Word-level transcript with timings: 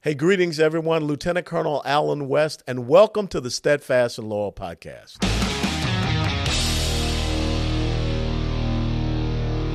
Hey, 0.00 0.14
greetings, 0.14 0.60
everyone. 0.60 1.06
Lieutenant 1.06 1.44
Colonel 1.44 1.82
Allen 1.84 2.28
West, 2.28 2.62
and 2.68 2.86
welcome 2.86 3.26
to 3.26 3.40
the 3.40 3.50
Steadfast 3.50 4.16
and 4.16 4.28
Loyal 4.28 4.52
podcast. 4.52 5.16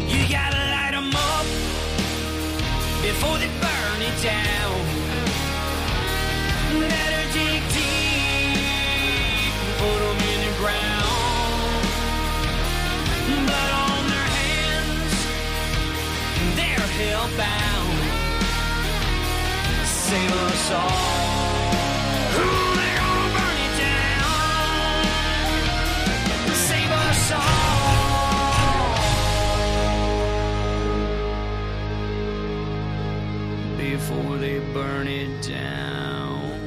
You 0.09 0.29
gotta 0.29 0.63
light 0.71 0.94
'em 0.94 1.13
up 1.13 1.46
before 3.01 3.38
they 3.38 3.47
burn 3.59 4.01
it 4.01 4.23
down. 4.23 4.53
Save 20.14 20.32
us 20.32 20.72
all. 20.72 21.23
Before 33.76 34.38
they 34.38 34.59
burn 34.71 35.07
it 35.07 35.41
down. 35.41 36.59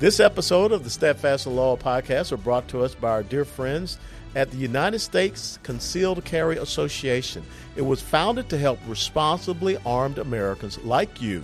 This 0.00 0.20
episode 0.20 0.72
of 0.72 0.84
the 0.84 0.90
Steadfast 0.90 1.46
Loyal 1.46 1.78
podcast 1.78 2.30
are 2.30 2.36
brought 2.36 2.68
to 2.68 2.82
us 2.82 2.94
by 2.94 3.08
our 3.08 3.22
dear 3.22 3.46
friends 3.46 3.96
at 4.34 4.50
the 4.50 4.56
United 4.56 4.98
States 5.00 5.58
Concealed 5.62 6.24
Carry 6.24 6.56
Association. 6.56 7.42
It 7.76 7.82
was 7.82 8.00
founded 8.00 8.48
to 8.50 8.58
help 8.58 8.78
responsibly 8.86 9.76
armed 9.84 10.18
Americans 10.18 10.78
like 10.84 11.20
you. 11.20 11.42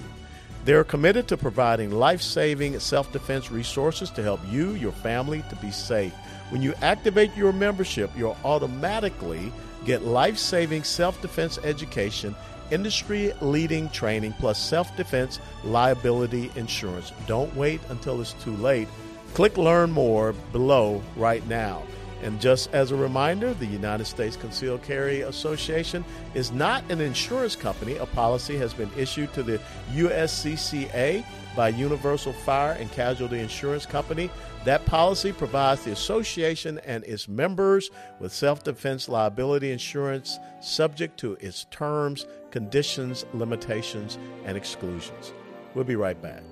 They're 0.65 0.85
committed 0.85 1.29
to 1.29 1.37
providing 1.37 1.93
life 1.93 2.21
saving 2.21 2.79
self 2.81 3.13
defense 3.13 3.51
resources 3.53 4.11
to 4.11 4.23
help 4.23 4.41
you, 4.51 4.73
your 4.73 4.93
family, 4.93 5.45
to 5.49 5.57
be 5.57 5.71
safe. 5.71 6.13
When 6.51 6.61
you 6.63 6.75
activate 6.83 7.37
your 7.37 7.53
membership, 7.53 8.11
you'll 8.17 8.37
automatically 8.45 9.53
get 9.85 10.03
life 10.03 10.37
saving 10.37 10.83
self 10.83 11.23
defense 11.23 11.59
education, 11.63 12.35
industry 12.73 13.33
leading 13.41 13.89
training, 13.91 14.35
plus 14.41 14.59
self 14.59 14.97
defense 14.97 15.39
liability 15.63 16.51
insurance. 16.57 17.13
Don't 17.29 17.55
wait 17.55 17.81
until 17.89 18.21
it's 18.21 18.33
too 18.35 18.57
late. 18.57 18.89
Click 19.35 19.57
Learn 19.57 19.93
More 19.93 20.33
below 20.51 21.01
right 21.17 21.47
now. 21.47 21.83
And 22.23 22.41
just 22.41 22.73
as 22.73 22.91
a 22.91 22.97
reminder, 22.97 23.53
the 23.55 23.67
United 23.67 24.07
States 24.07 24.37
Concealed 24.37 24.83
Carry 24.83 25.21
Association 25.21 26.05
is 26.35 26.51
not 26.51 26.83
an 26.91 27.01
insurance 27.01 27.55
company. 27.55 27.97
A 27.97 28.07
policy 28.07 28.57
has 28.57 28.73
been 28.73 28.91
issued 28.97 29.33
to 29.35 29.43
the 29.43 29.61
USCCA 29.93 31.25
by 31.55 31.69
Universal 31.69 32.33
Fire 32.33 32.73
and 32.73 32.91
Casualty 32.93 33.41
Insurance 33.41 33.87
Company. 33.87 34.31
That 34.65 34.85
policy 34.87 35.33
provides 35.33 35.85
the 35.85 35.93
association 35.93 36.81
and 36.85 37.05
its 37.05 37.29
members 37.29 37.91
with 38.19 38.33
self 38.33 38.65
defense 38.65 39.09
liability 39.09 39.71
insurance 39.71 40.39
subject 40.61 41.19
to 41.21 41.35
its 41.35 41.65
terms, 41.71 42.27
conditions, 42.51 43.25
limitations, 43.33 44.19
and 44.45 44.57
exclusions. 44.57 45.33
We'll 45.75 45.85
be 45.85 45.97
right 45.97 46.21
back. 46.21 46.43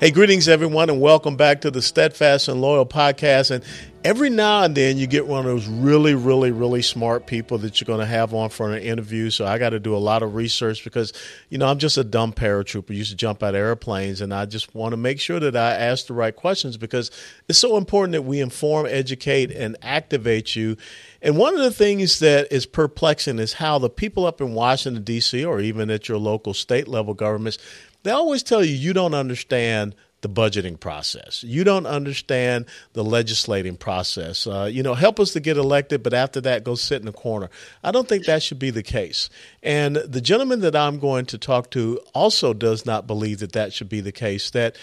Hey, 0.00 0.10
greetings, 0.10 0.48
everyone, 0.48 0.90
and 0.90 1.00
welcome 1.00 1.36
back 1.36 1.60
to 1.60 1.70
the 1.70 1.80
Steadfast 1.80 2.48
and 2.48 2.60
Loyal 2.60 2.84
podcast. 2.84 3.52
And 3.52 3.62
every 4.02 4.28
now 4.28 4.64
and 4.64 4.74
then 4.74 4.98
you 4.98 5.06
get 5.06 5.28
one 5.28 5.38
of 5.38 5.44
those 5.44 5.68
really, 5.68 6.14
really, 6.14 6.50
really 6.50 6.82
smart 6.82 7.28
people 7.28 7.58
that 7.58 7.80
you're 7.80 7.86
going 7.86 8.00
to 8.00 8.06
have 8.06 8.34
on 8.34 8.50
for 8.50 8.72
an 8.72 8.82
interview. 8.82 9.30
So 9.30 9.46
I 9.46 9.56
got 9.56 9.70
to 9.70 9.78
do 9.78 9.94
a 9.94 9.98
lot 9.98 10.24
of 10.24 10.34
research 10.34 10.82
because, 10.82 11.12
you 11.48 11.58
know, 11.58 11.68
I'm 11.68 11.78
just 11.78 11.96
a 11.96 12.02
dumb 12.02 12.32
paratrooper. 12.32 12.90
used 12.90 13.12
to 13.12 13.16
jump 13.16 13.44
out 13.44 13.54
of 13.54 13.60
airplanes, 13.60 14.20
and 14.20 14.34
I 14.34 14.46
just 14.46 14.74
want 14.74 14.94
to 14.94 14.96
make 14.96 15.20
sure 15.20 15.38
that 15.38 15.56
I 15.56 15.74
ask 15.74 16.08
the 16.08 16.12
right 16.12 16.34
questions 16.34 16.76
because 16.76 17.12
it's 17.48 17.60
so 17.60 17.76
important 17.76 18.14
that 18.14 18.22
we 18.22 18.40
inform, 18.40 18.86
educate, 18.86 19.52
and 19.52 19.76
activate 19.80 20.56
you. 20.56 20.76
And 21.22 21.38
one 21.38 21.54
of 21.54 21.60
the 21.60 21.70
things 21.70 22.18
that 22.18 22.52
is 22.52 22.66
perplexing 22.66 23.38
is 23.38 23.54
how 23.54 23.78
the 23.78 23.88
people 23.88 24.26
up 24.26 24.40
in 24.40 24.54
Washington, 24.54 25.04
D.C., 25.04 25.44
or 25.44 25.60
even 25.60 25.88
at 25.88 26.08
your 26.08 26.18
local 26.18 26.52
state 26.52 26.88
level 26.88 27.14
governments, 27.14 27.58
they 28.04 28.12
always 28.12 28.42
tell 28.42 28.64
you 28.64 28.72
you 28.72 28.92
don't 28.92 29.14
understand 29.14 29.94
the 30.24 30.28
budgeting 30.28 30.80
process. 30.80 31.44
You 31.44 31.64
don't 31.64 31.86
understand 31.86 32.64
the 32.94 33.04
legislating 33.04 33.76
process. 33.76 34.46
Uh, 34.46 34.68
you 34.72 34.82
know, 34.82 34.94
help 34.94 35.20
us 35.20 35.34
to 35.34 35.40
get 35.40 35.58
elected, 35.58 36.02
but 36.02 36.14
after 36.14 36.40
that, 36.42 36.64
go 36.64 36.76
sit 36.76 37.00
in 37.00 37.06
the 37.06 37.12
corner. 37.12 37.50
I 37.82 37.90
don't 37.90 38.08
think 38.08 38.24
that 38.24 38.42
should 38.42 38.58
be 38.58 38.70
the 38.70 38.82
case. 38.82 39.28
And 39.62 39.96
the 39.96 40.22
gentleman 40.22 40.60
that 40.60 40.74
I'm 40.74 40.98
going 40.98 41.26
to 41.26 41.38
talk 41.38 41.70
to 41.72 42.00
also 42.14 42.54
does 42.54 42.86
not 42.86 43.06
believe 43.06 43.40
that 43.40 43.52
that 43.52 43.74
should 43.74 43.90
be 43.90 44.00
the 44.00 44.12
case. 44.12 44.50
That 44.50 44.76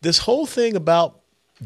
this 0.00 0.18
whole 0.18 0.46
thing 0.46 0.74
about 0.74 1.20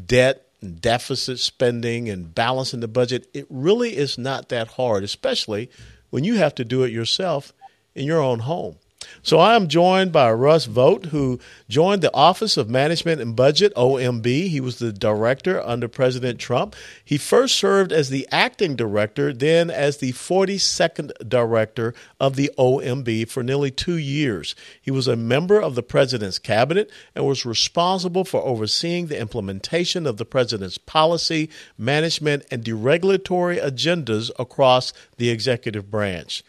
debt 0.07 0.47
and 0.61 0.79
deficit 0.81 1.39
spending 1.39 2.11
and 2.11 2.35
balancing 2.35 2.81
the 2.81 2.89
budget, 2.89 3.27
it 3.33 3.47
really 3.49 3.97
is 3.97 4.19
not 4.19 4.51
that 4.51 4.69
hard, 4.69 5.03
especially 5.03 5.71
when 6.11 6.25
you 6.25 6.35
have 6.37 6.55
to 6.57 6.65
do 6.65 6.83
it 6.83 6.93
yourself 6.93 7.55
in 7.95 8.05
your 8.05 8.21
own 8.21 8.41
home. 8.41 8.77
So 9.23 9.39
I 9.39 9.57
am 9.57 9.69
joined 9.69 10.13
by 10.13 10.33
Russ 10.33 10.67
Vought, 10.67 11.07
who 11.07 11.39
joined 11.69 12.03
the 12.03 12.15
Office 12.15 12.57
of 12.57 12.69
Management 12.69 13.21
and 13.21 13.35
Budget, 13.35 13.75
OMB. 13.75 14.49
He 14.49 14.61
was 14.61 14.79
the 14.79 14.93
director 14.93 15.61
under 15.63 15.89
President 15.89 16.39
Trump. 16.39 16.77
He 17.05 17.19
first 17.19 17.57
served 17.57 17.93
as 17.93 18.11
the 18.11 18.29
acting 18.31 18.77
director, 18.77 19.33
then 19.33 19.71
as 19.71 19.99
the 19.99 20.13
42nd 20.13 21.29
director 21.29 21.95
of 22.21 22.37
the 22.37 22.51
OMB 22.59 23.29
for 23.29 23.43
nearly 23.43 23.71
two 23.71 23.97
years. 23.97 24.55
He 24.81 24.91
was 24.91 25.09
a 25.09 25.17
member 25.17 25.61
of 25.61 25.75
the 25.75 25.83
president's 25.83 26.39
cabinet 26.39 26.91
and 27.15 27.27
was 27.27 27.47
responsible 27.47 28.25
for 28.25 28.43
overseeing 28.43 29.07
the 29.07 29.19
implementation 29.19 30.07
of 30.07 30.17
the 30.17 30.25
president's 30.25 30.79
policy, 30.79 31.51
management, 31.79 32.45
and 32.51 32.65
deregulatory 32.65 33.63
agendas 33.63 34.31
across 34.39 34.93
the 35.17 35.31
executive 35.31 35.91
branch. 35.91 36.43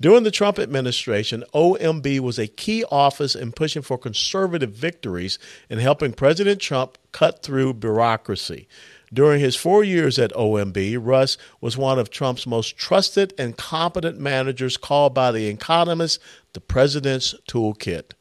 During 0.00 0.24
the 0.24 0.30
Trump 0.30 0.58
administration, 0.58 1.44
OMB 1.54 2.20
was 2.20 2.38
a 2.38 2.46
key 2.46 2.84
office 2.90 3.34
in 3.34 3.52
pushing 3.52 3.82
for 3.82 3.98
conservative 3.98 4.72
victories 4.72 5.38
and 5.70 5.80
helping 5.80 6.12
President 6.12 6.60
Trump 6.60 6.98
cut 7.12 7.42
through 7.42 7.74
bureaucracy. 7.74 8.68
During 9.12 9.40
his 9.40 9.56
four 9.56 9.84
years 9.84 10.18
at 10.18 10.32
OMB, 10.32 10.98
Russ 11.00 11.36
was 11.60 11.76
one 11.76 11.98
of 11.98 12.08
Trump's 12.08 12.46
most 12.46 12.78
trusted 12.78 13.34
and 13.36 13.56
competent 13.56 14.18
managers, 14.18 14.78
called 14.78 15.12
by 15.12 15.30
The 15.32 15.48
Economist 15.48 16.18
the 16.54 16.60
President's 16.60 17.34
Toolkit. 17.48 18.12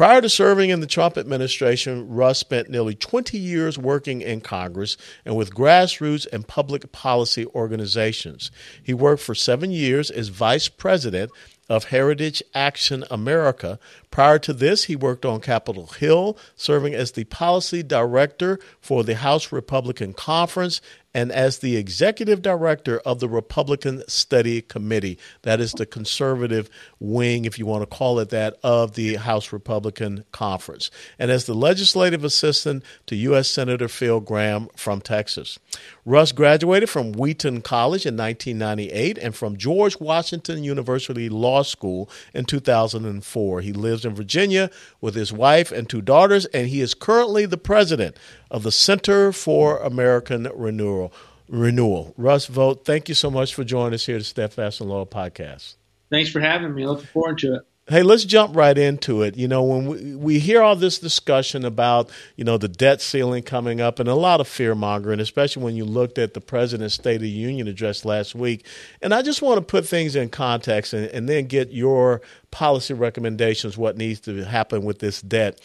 Prior 0.00 0.22
to 0.22 0.30
serving 0.30 0.70
in 0.70 0.80
the 0.80 0.86
Trump 0.86 1.18
administration, 1.18 2.08
Russ 2.08 2.38
spent 2.38 2.70
nearly 2.70 2.94
20 2.94 3.36
years 3.36 3.76
working 3.76 4.22
in 4.22 4.40
Congress 4.40 4.96
and 5.26 5.36
with 5.36 5.54
grassroots 5.54 6.26
and 6.32 6.48
public 6.48 6.90
policy 6.90 7.44
organizations. 7.48 8.50
He 8.82 8.94
worked 8.94 9.20
for 9.20 9.34
seven 9.34 9.70
years 9.70 10.10
as 10.10 10.28
vice 10.28 10.68
president 10.70 11.30
of 11.68 11.84
Heritage 11.84 12.42
Action 12.54 13.04
America. 13.10 13.78
Prior 14.10 14.38
to 14.40 14.52
this, 14.52 14.84
he 14.84 14.96
worked 14.96 15.24
on 15.24 15.40
Capitol 15.40 15.86
Hill, 15.86 16.36
serving 16.56 16.94
as 16.94 17.12
the 17.12 17.24
policy 17.24 17.82
director 17.82 18.58
for 18.80 19.04
the 19.04 19.14
House 19.14 19.52
Republican 19.52 20.12
Conference 20.12 20.80
and 21.12 21.32
as 21.32 21.58
the 21.58 21.76
executive 21.76 22.40
director 22.42 23.00
of 23.00 23.20
the 23.20 23.28
Republican 23.28 24.02
Study 24.08 24.62
Committee. 24.62 25.18
That 25.42 25.60
is 25.60 25.72
the 25.72 25.86
conservative 25.86 26.70
wing, 27.00 27.44
if 27.44 27.58
you 27.58 27.66
want 27.66 27.82
to 27.82 27.96
call 27.96 28.20
it 28.20 28.30
that, 28.30 28.58
of 28.62 28.94
the 28.94 29.16
House 29.16 29.52
Republican 29.52 30.24
Conference. 30.32 30.90
And 31.18 31.30
as 31.30 31.46
the 31.46 31.54
legislative 31.54 32.24
assistant 32.24 32.84
to 33.06 33.16
U.S. 33.16 33.48
Senator 33.48 33.88
Phil 33.88 34.20
Gramm 34.20 34.68
from 34.76 35.00
Texas. 35.00 35.58
Russ 36.04 36.32
graduated 36.32 36.88
from 36.88 37.12
Wheaton 37.12 37.62
College 37.62 38.06
in 38.06 38.16
1998 38.16 39.18
and 39.18 39.34
from 39.34 39.56
George 39.56 39.98
Washington 40.00 40.64
University 40.64 41.28
Law 41.28 41.62
School 41.62 42.08
in 42.32 42.44
2004. 42.44 43.60
He 43.60 43.72
lives 43.72 43.99
in 44.04 44.14
Virginia 44.14 44.70
with 45.00 45.14
his 45.14 45.32
wife 45.32 45.72
and 45.72 45.88
two 45.88 46.02
daughters, 46.02 46.46
and 46.46 46.68
he 46.68 46.80
is 46.80 46.94
currently 46.94 47.46
the 47.46 47.58
president 47.58 48.16
of 48.50 48.62
the 48.62 48.72
Center 48.72 49.32
for 49.32 49.78
American 49.78 50.48
Renewal. 50.54 51.12
Renewal. 51.48 52.14
Russ 52.16 52.46
Vought, 52.46 52.84
thank 52.84 53.08
you 53.08 53.14
so 53.14 53.30
much 53.30 53.54
for 53.54 53.64
joining 53.64 53.94
us 53.94 54.06
here 54.06 54.16
at 54.16 54.20
the 54.20 54.24
Steadfast 54.24 54.80
and 54.80 54.88
Loyal 54.88 55.06
podcast. 55.06 55.74
Thanks 56.10 56.30
for 56.30 56.40
having 56.40 56.74
me. 56.74 56.86
Looking 56.86 57.06
forward 57.06 57.38
to 57.38 57.56
it. 57.56 57.62
Hey, 57.90 58.04
let's 58.04 58.24
jump 58.24 58.54
right 58.54 58.78
into 58.78 59.22
it. 59.22 59.36
You 59.36 59.48
know, 59.48 59.64
when 59.64 59.86
we, 59.86 60.14
we 60.14 60.38
hear 60.38 60.62
all 60.62 60.76
this 60.76 61.00
discussion 61.00 61.64
about, 61.64 62.08
you 62.36 62.44
know, 62.44 62.56
the 62.56 62.68
debt 62.68 63.00
ceiling 63.00 63.42
coming 63.42 63.80
up 63.80 63.98
and 63.98 64.08
a 64.08 64.14
lot 64.14 64.40
of 64.40 64.46
fear 64.46 64.76
mongering, 64.76 65.18
especially 65.18 65.64
when 65.64 65.74
you 65.74 65.84
looked 65.84 66.16
at 66.16 66.32
the 66.32 66.40
president's 66.40 66.94
State 66.94 67.16
of 67.16 67.22
the 67.22 67.28
Union 67.28 67.66
address 67.66 68.04
last 68.04 68.32
week. 68.36 68.64
And 69.02 69.12
I 69.12 69.22
just 69.22 69.42
want 69.42 69.58
to 69.58 69.62
put 69.62 69.88
things 69.88 70.14
in 70.14 70.28
context 70.28 70.92
and, 70.92 71.06
and 71.06 71.28
then 71.28 71.46
get 71.46 71.72
your 71.72 72.20
policy 72.52 72.94
recommendations, 72.94 73.76
what 73.76 73.96
needs 73.96 74.20
to 74.20 74.44
happen 74.44 74.84
with 74.84 75.00
this 75.00 75.20
debt. 75.20 75.60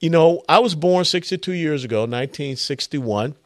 You 0.00 0.10
know, 0.10 0.42
I 0.48 0.58
was 0.58 0.74
born 0.74 1.04
62 1.04 1.52
years 1.52 1.84
ago, 1.84 2.00
1961. 2.00 3.36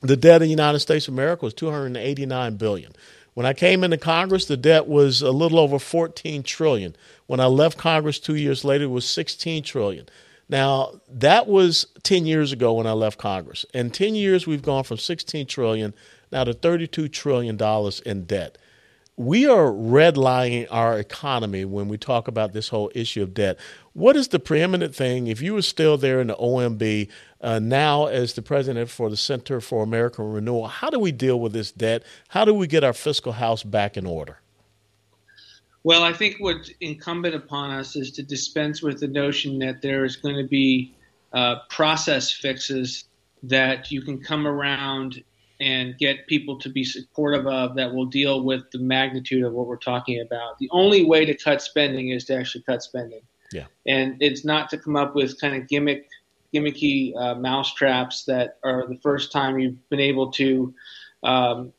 The 0.00 0.16
debt 0.16 0.36
of 0.36 0.40
the 0.42 0.46
United 0.46 0.78
States 0.78 1.08
of 1.08 1.14
America 1.14 1.44
was 1.44 1.54
289 1.54 2.56
billion. 2.56 2.92
When 3.34 3.46
I 3.46 3.52
came 3.52 3.82
into 3.82 3.98
Congress, 3.98 4.46
the 4.46 4.56
debt 4.56 4.86
was 4.86 5.20
a 5.20 5.32
little 5.32 5.58
over 5.58 5.78
14 5.78 6.42
trillion. 6.44 6.96
When 7.26 7.40
I 7.40 7.46
left 7.46 7.76
Congress 7.76 8.20
2 8.20 8.36
years 8.36 8.64
later, 8.64 8.84
it 8.84 8.88
was 8.88 9.08
16 9.08 9.64
trillion. 9.64 10.08
Now, 10.48 11.00
that 11.08 11.46
was 11.46 11.86
10 12.02 12.26
years 12.26 12.52
ago 12.52 12.74
when 12.74 12.86
I 12.86 12.92
left 12.92 13.18
Congress. 13.18 13.64
In 13.74 13.90
10 13.90 14.14
years 14.14 14.46
we've 14.46 14.62
gone 14.62 14.84
from 14.84 14.98
16 14.98 15.46
trillion 15.46 15.94
now 16.30 16.44
to 16.44 16.52
32 16.52 17.08
trillion 17.08 17.56
dollars 17.56 18.00
in 18.00 18.24
debt 18.24 18.58
we 19.16 19.46
are 19.46 19.66
redlining 19.70 20.66
our 20.70 20.98
economy 20.98 21.64
when 21.64 21.88
we 21.88 21.96
talk 21.96 22.26
about 22.26 22.52
this 22.52 22.68
whole 22.68 22.90
issue 22.94 23.22
of 23.22 23.32
debt. 23.32 23.58
What 23.92 24.16
is 24.16 24.28
the 24.28 24.40
preeminent 24.40 24.94
thing, 24.94 25.28
if 25.28 25.40
you 25.40 25.54
were 25.54 25.62
still 25.62 25.96
there 25.96 26.20
in 26.20 26.26
the 26.26 26.34
OMB, 26.34 27.08
uh, 27.40 27.60
now 27.60 28.06
as 28.06 28.32
the 28.34 28.42
president 28.42 28.90
for 28.90 29.08
the 29.08 29.16
Center 29.16 29.60
for 29.60 29.84
American 29.84 30.32
Renewal, 30.32 30.66
how 30.66 30.90
do 30.90 30.98
we 30.98 31.12
deal 31.12 31.38
with 31.38 31.52
this 31.52 31.70
debt? 31.70 32.02
How 32.28 32.44
do 32.44 32.52
we 32.52 32.66
get 32.66 32.82
our 32.82 32.92
fiscal 32.92 33.32
house 33.32 33.62
back 33.62 33.96
in 33.96 34.04
order? 34.04 34.40
Well, 35.84 36.02
I 36.02 36.12
think 36.12 36.36
what's 36.40 36.70
incumbent 36.80 37.34
upon 37.34 37.70
us 37.70 37.94
is 37.94 38.10
to 38.12 38.22
dispense 38.22 38.82
with 38.82 39.00
the 39.00 39.06
notion 39.06 39.58
that 39.60 39.82
there 39.82 40.04
is 40.04 40.16
going 40.16 40.36
to 40.36 40.48
be 40.48 40.94
uh, 41.32 41.56
process 41.68 42.32
fixes 42.32 43.04
that 43.44 43.92
you 43.92 44.00
can 44.00 44.18
come 44.18 44.46
around 44.46 45.22
and 45.60 45.96
get 45.98 46.26
people 46.26 46.58
to 46.58 46.68
be 46.68 46.84
supportive 46.84 47.46
of 47.46 47.74
that 47.76 47.92
will 47.92 48.06
deal 48.06 48.42
with 48.42 48.70
the 48.72 48.78
magnitude 48.78 49.44
of 49.44 49.52
what 49.52 49.66
we're 49.66 49.76
talking 49.76 50.20
about. 50.20 50.58
The 50.58 50.68
only 50.72 51.04
way 51.04 51.24
to 51.24 51.34
cut 51.34 51.62
spending 51.62 52.10
is 52.10 52.24
to 52.24 52.36
actually 52.36 52.62
cut 52.62 52.82
spending. 52.82 53.20
Yeah. 53.52 53.66
And 53.86 54.16
it's 54.20 54.44
not 54.44 54.68
to 54.70 54.78
come 54.78 54.96
up 54.96 55.14
with 55.14 55.40
kind 55.40 55.54
of 55.54 55.68
gimmick, 55.68 56.08
gimmicky 56.52 57.16
uh, 57.16 57.36
mousetraps 57.36 58.24
that 58.24 58.58
are 58.64 58.86
the 58.88 58.96
first 58.96 59.30
time 59.30 59.58
you've 59.58 59.88
been 59.90 60.00
able 60.00 60.32
to 60.32 60.74
um, 61.22 61.72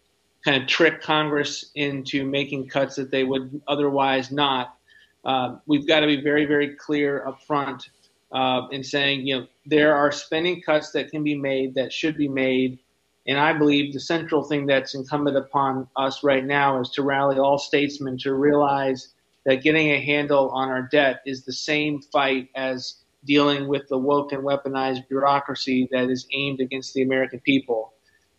kind 0.45 0.62
of 0.62 0.68
trick 0.68 1.01
Congress 1.01 1.72
into 1.75 2.25
making 2.25 2.69
cuts 2.69 2.95
that 2.95 3.12
they 3.12 3.24
would 3.24 3.62
otherwise 3.68 4.31
not. 4.31 4.77
Uh, 5.25 5.57
we've 5.66 5.88
got 5.88 6.01
to 6.01 6.07
be 6.07 6.22
very, 6.22 6.45
very 6.45 6.75
clear 6.75 7.27
up 7.27 7.42
front 7.44 7.89
uh, 8.31 8.68
in 8.72 8.83
saying, 8.83 9.25
you 9.25 9.39
know, 9.39 9.48
there 9.66 9.95
are 9.95 10.12
spending 10.12 10.62
cuts 10.62 10.92
that 10.92 11.10
can 11.10 11.24
be 11.24 11.36
made 11.36 11.74
that 11.74 11.92
should 11.92 12.16
be 12.16 12.30
made 12.30 12.80
and 13.27 13.39
I 13.39 13.54
believe 13.54 13.94
the 13.94 14.00
central 14.00 14.44
thing 14.44 14.66
that's 14.66 14.94
incumbent 14.94 15.38
upon 15.38 15.88
us 15.95 16.24
right 16.24 16.45
now 16.45 16.80
is 16.80 16.89
to 16.92 17.04
rally 17.04 17.38
all 17.38 17.57
statesmen 17.57 18.18
to 18.19 18.33
realize 18.33 19.10
that 19.45 19.63
getting 19.63 19.92
a 19.92 20.00
handle 20.00 20.50
on 20.50 20.69
our 20.69 20.83
debt 20.83 21.22
is 21.25 21.44
the 21.44 21.54
same 21.54 22.01
fight 22.01 22.50
as 22.56 23.04
dealing 23.25 23.68
with 23.68 23.88
the 23.88 23.98
woke 23.98 24.31
and 24.31 24.44
weaponized 24.44 25.07
bureaucracy 25.07 25.88
that 25.92 26.10
is 26.10 26.27
aimed 26.31 26.60
against 26.60 26.94
the 26.94 27.01
American 27.01 27.39
people. 27.39 27.94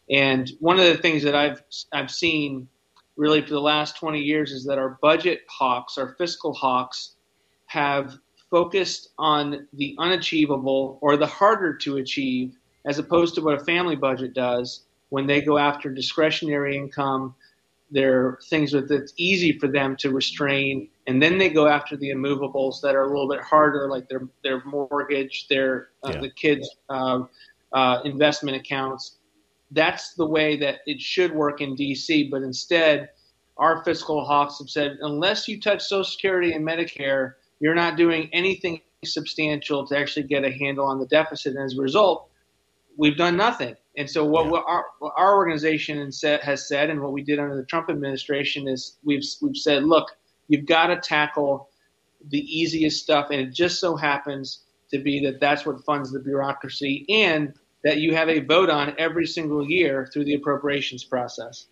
And 0.08 0.50
one 0.60 0.78
of 0.78 0.84
the 0.84 0.96
things 0.96 1.24
that 1.24 1.34
I've 1.34 1.62
I've 1.92 2.10
seen 2.10 2.68
really 3.16 3.42
for 3.42 3.50
the 3.50 3.60
last 3.60 3.96
20 3.96 4.20
years 4.20 4.52
is 4.52 4.64
that 4.66 4.78
our 4.78 4.98
budget 5.02 5.40
hawks, 5.48 5.98
our 5.98 6.14
fiscal 6.16 6.52
hawks, 6.52 7.14
have 7.66 8.18
focused 8.50 9.08
on 9.18 9.66
the 9.72 9.96
unachievable 9.98 10.98
or 11.00 11.16
the 11.16 11.26
harder 11.26 11.74
to 11.74 11.96
achieve 11.96 12.56
as 12.86 12.98
opposed 12.98 13.34
to 13.34 13.40
what 13.42 13.60
a 13.60 13.64
family 13.64 13.96
budget 13.96 14.32
does 14.32 14.84
when 15.10 15.26
they 15.26 15.40
go 15.40 15.58
after 15.58 15.90
discretionary 15.90 16.76
income. 16.76 17.34
There 17.90 18.26
are 18.26 18.38
things 18.48 18.72
that 18.72 18.90
it's 18.90 19.12
easy 19.16 19.58
for 19.58 19.68
them 19.68 19.96
to 19.98 20.10
restrain, 20.10 20.88
and 21.06 21.22
then 21.22 21.38
they 21.38 21.48
go 21.48 21.68
after 21.68 21.96
the 21.96 22.10
immovables 22.10 22.80
that 22.80 22.96
are 22.96 23.04
a 23.04 23.08
little 23.08 23.28
bit 23.28 23.40
harder, 23.40 23.88
like 23.88 24.08
their 24.08 24.26
their 24.42 24.64
mortgage, 24.64 25.46
their 25.48 25.90
uh, 26.02 26.12
yeah. 26.14 26.20
the 26.20 26.30
kids' 26.30 26.68
uh, 26.88 27.20
uh, 27.72 28.00
investment 28.04 28.56
accounts. 28.56 29.18
That's 29.70 30.14
the 30.14 30.26
way 30.26 30.56
that 30.56 30.78
it 30.86 31.00
should 31.00 31.32
work 31.32 31.60
in 31.60 31.76
D.C. 31.76 32.28
But 32.28 32.42
instead, 32.42 33.10
our 33.56 33.84
fiscal 33.84 34.24
hawks 34.24 34.58
have 34.58 34.68
said, 34.68 34.98
unless 35.00 35.48
you 35.48 35.60
touch 35.60 35.82
Social 35.82 36.04
Security 36.04 36.52
and 36.52 36.66
Medicare, 36.66 37.34
you're 37.60 37.74
not 37.74 37.96
doing 37.96 38.28
anything 38.32 38.80
substantial 39.04 39.86
to 39.86 39.96
actually 39.96 40.24
get 40.24 40.44
a 40.44 40.50
handle 40.50 40.86
on 40.86 40.98
the 40.98 41.06
deficit. 41.06 41.54
And 41.54 41.64
as 41.64 41.78
a 41.78 41.80
result, 41.80 42.28
we've 42.96 43.16
done 43.16 43.36
nothing. 43.36 43.76
And 43.96 44.08
so 44.08 44.24
what, 44.24 44.46
yeah. 44.46 44.60
our 44.66 44.86
what 44.98 45.14
our 45.16 45.36
organization 45.36 45.98
has 46.22 46.68
said, 46.68 46.90
and 46.90 47.00
what 47.00 47.12
we 47.12 47.22
did 47.22 47.38
under 47.38 47.56
the 47.56 47.64
Trump 47.64 47.88
administration 47.88 48.68
is 48.68 48.98
we've 49.04 49.24
we've 49.40 49.56
said, 49.56 49.84
look, 49.84 50.16
you've 50.48 50.66
got 50.66 50.88
to 50.88 50.96
tackle 50.96 51.70
the 52.28 52.40
easiest 52.40 53.02
stuff, 53.02 53.28
and 53.30 53.40
it 53.40 53.54
just 53.54 53.80
so 53.80 53.96
happens 53.96 54.64
to 54.90 54.98
be 54.98 55.24
that 55.24 55.40
that's 55.40 55.64
what 55.66 55.84
funds 55.84 56.12
the 56.12 56.20
bureaucracy, 56.20 57.06
and 57.08 57.54
that 57.84 57.98
you 57.98 58.14
have 58.14 58.28
a 58.28 58.40
vote 58.40 58.70
on 58.70 58.94
every 58.98 59.26
single 59.26 59.68
year 59.68 60.08
through 60.12 60.24
the 60.24 60.34
appropriations 60.34 61.04
process. 61.04 61.66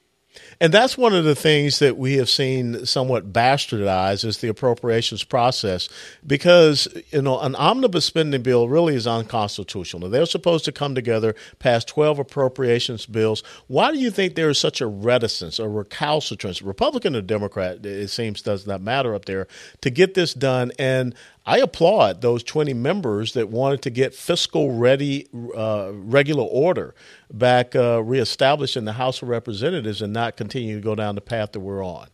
And 0.60 0.72
that's 0.72 0.96
one 0.96 1.14
of 1.14 1.24
the 1.24 1.34
things 1.34 1.78
that 1.78 1.96
we 1.96 2.14
have 2.14 2.28
seen 2.28 2.86
somewhat 2.86 3.32
bastardized 3.32 4.24
is 4.24 4.38
the 4.38 4.48
appropriations 4.48 5.24
process 5.24 5.88
because 6.26 6.88
you 7.10 7.22
know 7.22 7.40
an 7.40 7.54
omnibus 7.56 8.04
spending 8.04 8.42
bill 8.42 8.68
really 8.68 8.94
is 8.94 9.06
unconstitutional. 9.06 10.02
Now 10.02 10.08
they're 10.08 10.26
supposed 10.26 10.64
to 10.66 10.72
come 10.72 10.94
together, 10.94 11.34
pass 11.58 11.84
12 11.84 12.18
appropriations 12.18 13.06
bills. 13.06 13.42
Why 13.66 13.92
do 13.92 13.98
you 13.98 14.10
think 14.10 14.34
there 14.34 14.50
is 14.50 14.58
such 14.58 14.80
a 14.80 14.86
reticence 14.86 15.58
or 15.58 15.70
recalcitrance, 15.70 16.62
Republican 16.62 17.16
or 17.16 17.22
Democrat, 17.22 17.84
it 17.84 18.08
seems 18.08 18.42
does 18.42 18.66
not 18.66 18.80
matter 18.80 19.14
up 19.14 19.24
there, 19.24 19.46
to 19.80 19.90
get 19.90 20.14
this 20.14 20.34
done 20.34 20.72
and 20.78 21.14
I 21.46 21.58
applaud 21.58 22.22
those 22.22 22.42
20 22.42 22.72
members 22.72 23.34
that 23.34 23.50
wanted 23.50 23.82
to 23.82 23.90
get 23.90 24.14
fiscal 24.14 24.72
ready, 24.72 25.26
uh, 25.54 25.90
regular 25.92 26.44
order 26.44 26.94
back 27.30 27.76
uh, 27.76 28.02
reestablished 28.02 28.78
in 28.78 28.86
the 28.86 28.94
House 28.94 29.20
of 29.20 29.28
Representatives 29.28 30.00
and 30.00 30.12
not 30.12 30.38
continue 30.38 30.76
to 30.76 30.80
go 30.80 30.94
down 30.94 31.14
the 31.14 31.20
path 31.20 31.52
that 31.52 31.60
we're 31.60 31.84
on. 31.84 32.08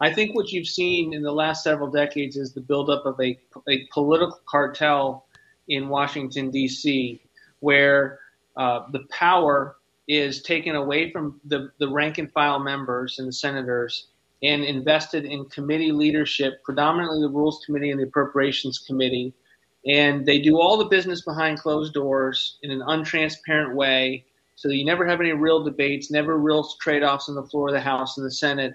I 0.00 0.12
think 0.12 0.36
what 0.36 0.52
you've 0.52 0.68
seen 0.68 1.12
in 1.12 1.22
the 1.22 1.32
last 1.32 1.64
several 1.64 1.90
decades 1.90 2.36
is 2.36 2.52
the 2.52 2.60
buildup 2.60 3.04
of 3.04 3.18
a, 3.20 3.36
a 3.68 3.86
political 3.92 4.38
cartel 4.48 5.26
in 5.66 5.88
Washington, 5.88 6.52
D.C., 6.52 7.20
where 7.58 8.20
uh, 8.56 8.82
the 8.92 9.00
power 9.10 9.76
is 10.06 10.42
taken 10.42 10.76
away 10.76 11.10
from 11.10 11.40
the, 11.44 11.72
the 11.78 11.90
rank 11.90 12.18
and 12.18 12.30
file 12.30 12.60
members 12.60 13.18
and 13.18 13.26
the 13.26 13.32
senators 13.32 14.06
and 14.42 14.62
invested 14.64 15.24
in 15.24 15.44
committee 15.46 15.92
leadership, 15.92 16.62
predominantly 16.64 17.20
the 17.20 17.28
Rules 17.28 17.62
Committee 17.64 17.90
and 17.90 18.00
the 18.00 18.04
Appropriations 18.04 18.78
Committee. 18.78 19.34
And 19.86 20.26
they 20.26 20.40
do 20.40 20.60
all 20.60 20.76
the 20.76 20.84
business 20.84 21.22
behind 21.22 21.58
closed 21.58 21.94
doors 21.94 22.58
in 22.62 22.70
an 22.70 22.80
untransparent 22.80 23.74
way, 23.74 24.24
so 24.54 24.68
you 24.68 24.84
never 24.84 25.06
have 25.06 25.20
any 25.20 25.32
real 25.32 25.62
debates, 25.62 26.10
never 26.10 26.36
real 26.36 26.68
trade 26.80 27.04
offs 27.04 27.28
on 27.28 27.36
the 27.36 27.44
floor 27.44 27.68
of 27.68 27.74
the 27.74 27.80
House 27.80 28.16
and 28.16 28.26
the 28.26 28.30
Senate. 28.30 28.74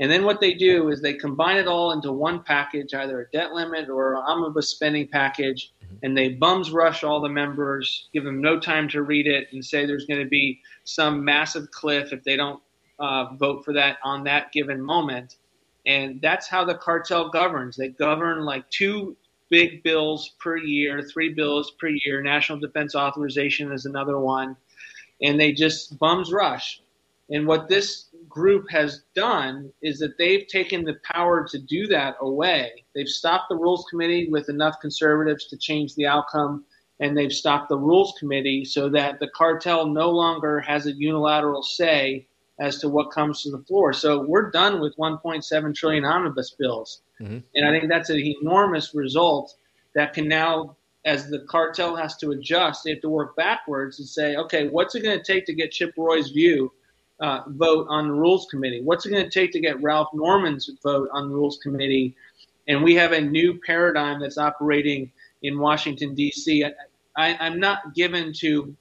And 0.00 0.10
then 0.10 0.24
what 0.24 0.40
they 0.40 0.54
do 0.54 0.88
is 0.88 1.00
they 1.00 1.12
combine 1.12 1.58
it 1.58 1.68
all 1.68 1.92
into 1.92 2.10
one 2.10 2.42
package, 2.42 2.94
either 2.94 3.20
a 3.20 3.30
debt 3.30 3.52
limit 3.52 3.88
or 3.88 4.14
an 4.14 4.22
omnibus 4.26 4.70
spending 4.70 5.06
package, 5.06 5.72
mm-hmm. 5.84 5.96
and 6.02 6.16
they 6.16 6.30
bums 6.30 6.70
rush 6.70 7.04
all 7.04 7.20
the 7.20 7.28
members, 7.28 8.08
give 8.12 8.24
them 8.24 8.40
no 8.40 8.58
time 8.58 8.88
to 8.88 9.02
read 9.02 9.26
it, 9.26 9.48
and 9.52 9.64
say 9.64 9.86
there's 9.86 10.06
going 10.06 10.22
to 10.22 10.28
be 10.28 10.58
some 10.84 11.24
massive 11.24 11.70
cliff 11.70 12.12
if 12.12 12.24
they 12.24 12.36
don't 12.36 12.60
uh, 13.00 13.34
vote 13.34 13.64
for 13.64 13.72
that 13.74 13.98
on 14.04 14.24
that 14.24 14.52
given 14.52 14.80
moment. 14.80 15.36
And 15.86 16.20
that's 16.20 16.46
how 16.46 16.64
the 16.64 16.74
cartel 16.74 17.30
governs. 17.30 17.76
They 17.76 17.88
govern 17.88 18.44
like 18.44 18.68
two 18.70 19.16
big 19.48 19.82
bills 19.82 20.30
per 20.38 20.56
year, 20.56 21.02
three 21.02 21.32
bills 21.32 21.72
per 21.80 21.88
year. 21.88 22.22
National 22.22 22.60
Defense 22.60 22.94
Authorization 22.94 23.72
is 23.72 23.86
another 23.86 24.18
one. 24.18 24.56
And 25.22 25.38
they 25.38 25.52
just 25.52 25.98
bums 25.98 26.32
rush. 26.32 26.80
And 27.30 27.46
what 27.46 27.68
this 27.68 28.08
group 28.28 28.68
has 28.70 29.04
done 29.14 29.72
is 29.82 29.98
that 30.00 30.18
they've 30.18 30.46
taken 30.48 30.84
the 30.84 30.98
power 31.04 31.46
to 31.48 31.58
do 31.58 31.86
that 31.86 32.16
away. 32.20 32.84
They've 32.94 33.08
stopped 33.08 33.48
the 33.48 33.56
Rules 33.56 33.86
Committee 33.88 34.28
with 34.28 34.48
enough 34.48 34.80
conservatives 34.80 35.46
to 35.46 35.56
change 35.56 35.94
the 35.94 36.06
outcome, 36.06 36.64
and 36.98 37.16
they've 37.16 37.32
stopped 37.32 37.68
the 37.68 37.78
Rules 37.78 38.14
Committee 38.18 38.64
so 38.64 38.88
that 38.88 39.20
the 39.20 39.28
cartel 39.28 39.86
no 39.86 40.10
longer 40.10 40.60
has 40.60 40.86
a 40.86 40.92
unilateral 40.92 41.62
say 41.62 42.26
as 42.60 42.78
to 42.78 42.88
what 42.88 43.10
comes 43.10 43.42
to 43.42 43.50
the 43.50 43.58
floor. 43.58 43.92
So 43.92 44.22
we're 44.22 44.50
done 44.50 44.80
with 44.80 44.96
1.7 44.96 45.74
trillion 45.74 46.04
omnibus 46.04 46.54
bills, 46.58 47.00
mm-hmm. 47.20 47.38
and 47.54 47.66
I 47.66 47.70
think 47.70 47.90
that's 47.90 48.10
an 48.10 48.18
enormous 48.18 48.94
result 48.94 49.56
that 49.94 50.12
can 50.12 50.28
now, 50.28 50.76
as 51.04 51.28
the 51.28 51.40
cartel 51.40 51.96
has 51.96 52.16
to 52.18 52.30
adjust, 52.30 52.84
they 52.84 52.90
have 52.90 53.00
to 53.00 53.08
work 53.08 53.34
backwards 53.34 53.98
and 53.98 54.08
say, 54.08 54.36
okay, 54.36 54.68
what's 54.68 54.94
it 54.94 55.02
going 55.02 55.18
to 55.18 55.24
take 55.24 55.46
to 55.46 55.54
get 55.54 55.72
Chip 55.72 55.94
Roy's 55.96 56.30
view 56.30 56.70
uh, 57.20 57.40
vote 57.48 57.86
on 57.88 58.08
the 58.08 58.14
Rules 58.14 58.46
Committee? 58.50 58.82
What's 58.82 59.06
it 59.06 59.10
going 59.10 59.24
to 59.24 59.30
take 59.30 59.52
to 59.52 59.60
get 59.60 59.82
Ralph 59.82 60.08
Norman's 60.12 60.70
vote 60.82 61.08
on 61.12 61.28
the 61.28 61.34
Rules 61.34 61.58
Committee? 61.62 62.14
And 62.68 62.82
we 62.84 62.94
have 62.94 63.12
a 63.12 63.20
new 63.20 63.58
paradigm 63.66 64.20
that's 64.20 64.38
operating 64.38 65.10
in 65.42 65.58
Washington 65.58 66.14
D.C. 66.14 66.64
I, 66.64 66.72
I, 67.16 67.36
I'm 67.40 67.58
not 67.58 67.94
given 67.94 68.32
to 68.34 68.76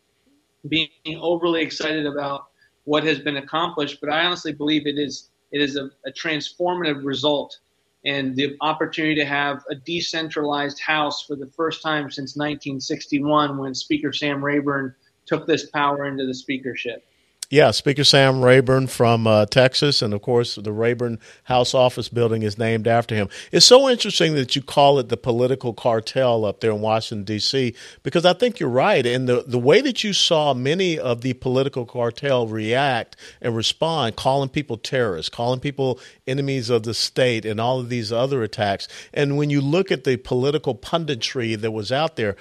being 0.68 0.90
overly 1.18 1.62
excited 1.62 2.06
about 2.06 2.48
what 2.90 3.04
has 3.04 3.20
been 3.20 3.38
accomplished, 3.38 4.02
but 4.02 4.10
I 4.10 4.26
honestly 4.26 4.52
believe 4.52 4.88
it 4.88 4.98
is 4.98 5.30
it 5.52 5.62
is 5.62 5.76
a, 5.76 5.92
a 6.08 6.12
transformative 6.12 7.06
result 7.06 7.60
and 8.04 8.36
the 8.36 8.58
opportunity 8.62 9.14
to 9.14 9.26
have 9.26 9.64
a 9.70 9.76
decentralized 9.76 10.80
House 10.80 11.24
for 11.24 11.36
the 11.36 11.46
first 11.46 11.84
time 11.84 12.10
since 12.10 12.36
1961 12.36 13.60
when 13.60 13.76
Speaker 13.76 14.12
Sam 14.12 14.44
Rayburn 14.44 14.96
took 15.28 15.46
this 15.46 15.70
power 15.70 16.08
into 16.08 16.26
the 16.26 16.34
speakership. 16.34 17.06
Yeah, 17.52 17.72
Speaker 17.72 18.04
Sam 18.04 18.44
Rayburn 18.44 18.86
from 18.86 19.26
uh, 19.26 19.48
Texas, 19.48 20.04
and 20.04 20.14
of 20.14 20.22
course, 20.22 20.54
the 20.54 20.72
Rayburn 20.72 21.18
House 21.46 21.74
Office 21.74 22.08
building 22.08 22.44
is 22.44 22.60
named 22.60 22.88
after 22.88 23.16
him. 23.16 23.28
It's 23.52 23.66
so 23.66 23.90
interesting 23.90 24.36
that 24.36 24.56
you 24.56 24.62
call 24.62 25.00
it 25.00 25.10
the 25.10 25.18
political 25.18 25.74
cartel 25.74 26.46
up 26.46 26.60
there 26.60 26.70
in 26.70 26.82
Washington 26.82 27.24
D.C. 27.24 27.74
because 28.04 28.24
I 28.24 28.34
think 28.34 28.60
you're 28.60 28.70
right, 28.70 29.04
and 29.04 29.28
the 29.28 29.44
the 29.48 29.58
way 29.58 29.82
that 29.82 30.04
you 30.04 30.14
saw 30.14 30.54
many 30.54 31.00
of 31.00 31.22
the 31.22 31.34
political 31.34 31.88
cartel 31.88 32.46
react 32.46 33.16
and 33.42 33.56
respond, 33.56 34.16
calling 34.16 34.50
people 34.50 34.78
terrorists, 34.78 35.30
calling 35.30 35.60
people 35.60 36.00
enemies 36.28 36.70
of 36.70 36.84
the 36.84 36.94
state, 36.94 37.46
and 37.46 37.60
all 37.60 37.80
of 37.80 37.90
these 37.90 38.12
other 38.12 38.44
attacks, 38.44 38.88
and 39.12 39.38
when 39.38 39.50
you 39.50 39.60
look 39.60 39.92
at 39.92 40.04
the 40.04 40.18
political 40.18 40.76
punditry 40.76 41.60
that 41.60 41.72
was 41.72 41.92
out 41.92 42.16
there, 42.16 42.36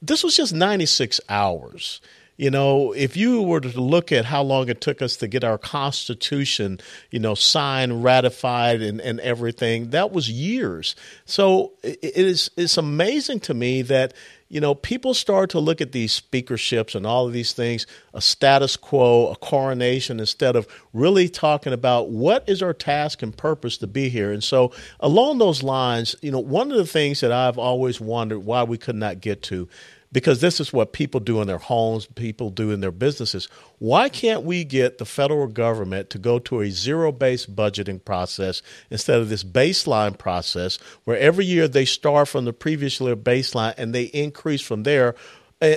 this 0.00 0.24
was 0.24 0.34
just 0.34 0.54
96 0.54 1.20
hours. 1.28 2.00
You 2.36 2.50
know, 2.50 2.92
if 2.92 3.16
you 3.16 3.42
were 3.42 3.60
to 3.60 3.80
look 3.80 4.10
at 4.10 4.24
how 4.24 4.42
long 4.42 4.68
it 4.68 4.80
took 4.80 5.00
us 5.00 5.16
to 5.18 5.28
get 5.28 5.44
our 5.44 5.56
Constitution, 5.56 6.80
you 7.10 7.20
know, 7.20 7.36
signed, 7.36 8.02
ratified, 8.02 8.82
and, 8.82 9.00
and 9.00 9.20
everything, 9.20 9.90
that 9.90 10.10
was 10.10 10.28
years. 10.28 10.96
So 11.26 11.74
it 11.84 12.00
is 12.02 12.50
it's 12.56 12.76
amazing 12.76 13.38
to 13.40 13.54
me 13.54 13.82
that 13.82 14.14
you 14.48 14.60
know 14.60 14.74
people 14.74 15.14
start 15.14 15.50
to 15.50 15.60
look 15.60 15.80
at 15.80 15.92
these 15.92 16.20
speakerships 16.20 16.96
and 16.96 17.06
all 17.06 17.26
of 17.26 17.32
these 17.32 17.52
things 17.52 17.86
a 18.12 18.20
status 18.20 18.76
quo, 18.76 19.28
a 19.28 19.36
coronation, 19.36 20.18
instead 20.18 20.56
of 20.56 20.66
really 20.92 21.28
talking 21.28 21.72
about 21.72 22.10
what 22.10 22.48
is 22.48 22.62
our 22.62 22.74
task 22.74 23.22
and 23.22 23.36
purpose 23.36 23.78
to 23.78 23.86
be 23.86 24.08
here. 24.08 24.32
And 24.32 24.42
so 24.42 24.72
along 24.98 25.38
those 25.38 25.62
lines, 25.62 26.16
you 26.20 26.32
know, 26.32 26.40
one 26.40 26.72
of 26.72 26.78
the 26.78 26.86
things 26.86 27.20
that 27.20 27.30
I've 27.30 27.58
always 27.58 28.00
wondered 28.00 28.40
why 28.40 28.64
we 28.64 28.76
could 28.76 28.96
not 28.96 29.20
get 29.20 29.40
to 29.44 29.68
because 30.14 30.40
this 30.40 30.60
is 30.60 30.72
what 30.72 30.92
people 30.92 31.18
do 31.18 31.40
in 31.40 31.48
their 31.48 31.58
homes, 31.58 32.06
people 32.06 32.48
do 32.48 32.70
in 32.70 32.80
their 32.80 32.92
businesses. 32.92 33.48
Why 33.80 34.08
can't 34.08 34.44
we 34.44 34.62
get 34.62 34.98
the 34.98 35.04
federal 35.04 35.48
government 35.48 36.08
to 36.10 36.18
go 36.18 36.38
to 36.38 36.60
a 36.60 36.70
zero 36.70 37.10
based 37.10 37.54
budgeting 37.54 38.02
process 38.02 38.62
instead 38.90 39.20
of 39.20 39.28
this 39.28 39.42
baseline 39.42 40.16
process 40.16 40.78
where 41.02 41.18
every 41.18 41.44
year 41.44 41.66
they 41.66 41.84
start 41.84 42.28
from 42.28 42.44
the 42.44 42.52
previous 42.52 43.00
year 43.00 43.16
baseline 43.16 43.74
and 43.76 43.92
they 43.92 44.04
increase 44.04 44.62
from 44.62 44.84
there 44.84 45.16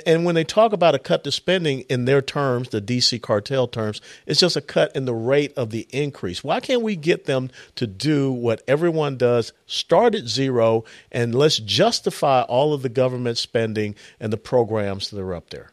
and 0.06 0.26
when 0.26 0.36
they 0.36 0.44
talk 0.44 0.74
about 0.74 0.96
a 0.96 1.00
cut 1.00 1.24
to 1.24 1.32
spending 1.32 1.82
in 1.82 2.06
their 2.06 2.22
terms, 2.22 2.70
the 2.70 2.82
DC 2.82 3.22
cartel 3.22 3.68
terms, 3.68 4.02
it's 4.26 4.40
just 4.40 4.56
a 4.56 4.62
cut 4.62 4.96
in 4.96 5.06
the 5.06 5.14
rate 5.14 5.54
of 5.58 5.70
the 5.70 5.88
increase. 5.92 6.44
Why 6.44 6.60
can't 6.60 6.82
we 6.82 6.96
get 6.96 7.26
them 7.26 7.50
to 7.76 7.88
do 7.88 8.32
what 8.32 8.62
everyone 8.68 9.18
does, 9.18 9.54
start 9.66 10.16
at 10.16 10.28
zero, 10.28 10.84
and 11.12 11.34
let's 11.34 11.58
justify 11.58 12.42
all 12.42 12.74
of 12.74 12.82
the 12.82 12.90
government 12.90 13.38
spending 13.38 13.96
and 14.20 14.32
the 14.32 14.38
programs 14.38 15.10
that 15.10 15.20
are 15.20 15.34
up 15.34 15.50
there? 15.50 15.72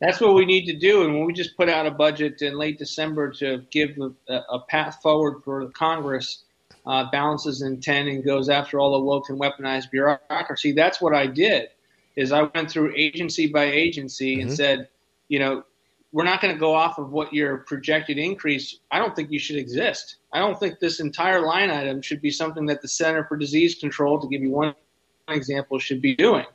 That's 0.00 0.20
what 0.20 0.34
we 0.34 0.44
need 0.44 0.66
to 0.66 0.78
do. 0.78 1.02
And 1.02 1.14
when 1.14 1.24
we 1.24 1.32
just 1.32 1.56
put 1.56 1.68
out 1.68 1.86
a 1.86 1.90
budget 1.90 2.40
in 2.40 2.56
late 2.56 2.78
December 2.78 3.32
to 3.32 3.64
give 3.70 3.98
a, 4.28 4.34
a 4.34 4.60
path 4.68 5.00
forward 5.02 5.42
for 5.44 5.68
Congress, 5.70 6.44
uh, 6.86 7.10
balances 7.10 7.62
in 7.62 7.80
10 7.80 8.06
and 8.06 8.24
goes 8.24 8.48
after 8.48 8.78
all 8.78 8.92
the 8.92 9.04
woke 9.04 9.28
and 9.28 9.40
weaponized 9.40 9.90
bureaucracy, 9.90 10.72
that's 10.72 11.00
what 11.00 11.14
I 11.14 11.26
did 11.26 11.68
is 12.18 12.32
I 12.32 12.42
went 12.52 12.68
through 12.68 12.94
agency 12.96 13.46
by 13.46 13.66
agency 13.66 14.36
mm-hmm. 14.36 14.48
and 14.48 14.56
said, 14.56 14.88
you 15.28 15.38
know, 15.38 15.62
we're 16.10 16.24
not 16.24 16.40
going 16.40 16.52
to 16.52 16.58
go 16.58 16.74
off 16.74 16.98
of 16.98 17.12
what 17.12 17.32
your 17.32 17.58
projected 17.58 18.18
increase. 18.18 18.80
I 18.90 18.98
don't 18.98 19.14
think 19.14 19.30
you 19.30 19.38
should 19.38 19.54
exist. 19.54 20.16
I 20.32 20.40
don't 20.40 20.58
think 20.58 20.80
this 20.80 20.98
entire 20.98 21.46
line 21.46 21.70
item 21.70 22.02
should 22.02 22.20
be 22.20 22.32
something 22.32 22.66
that 22.66 22.82
the 22.82 22.88
Center 22.88 23.24
for 23.24 23.36
Disease 23.36 23.76
Control, 23.76 24.18
to 24.18 24.26
give 24.26 24.42
you 24.42 24.50
one 24.50 24.74
example, 25.28 25.78
should 25.78 26.02
be 26.02 26.16
doing. 26.16 26.46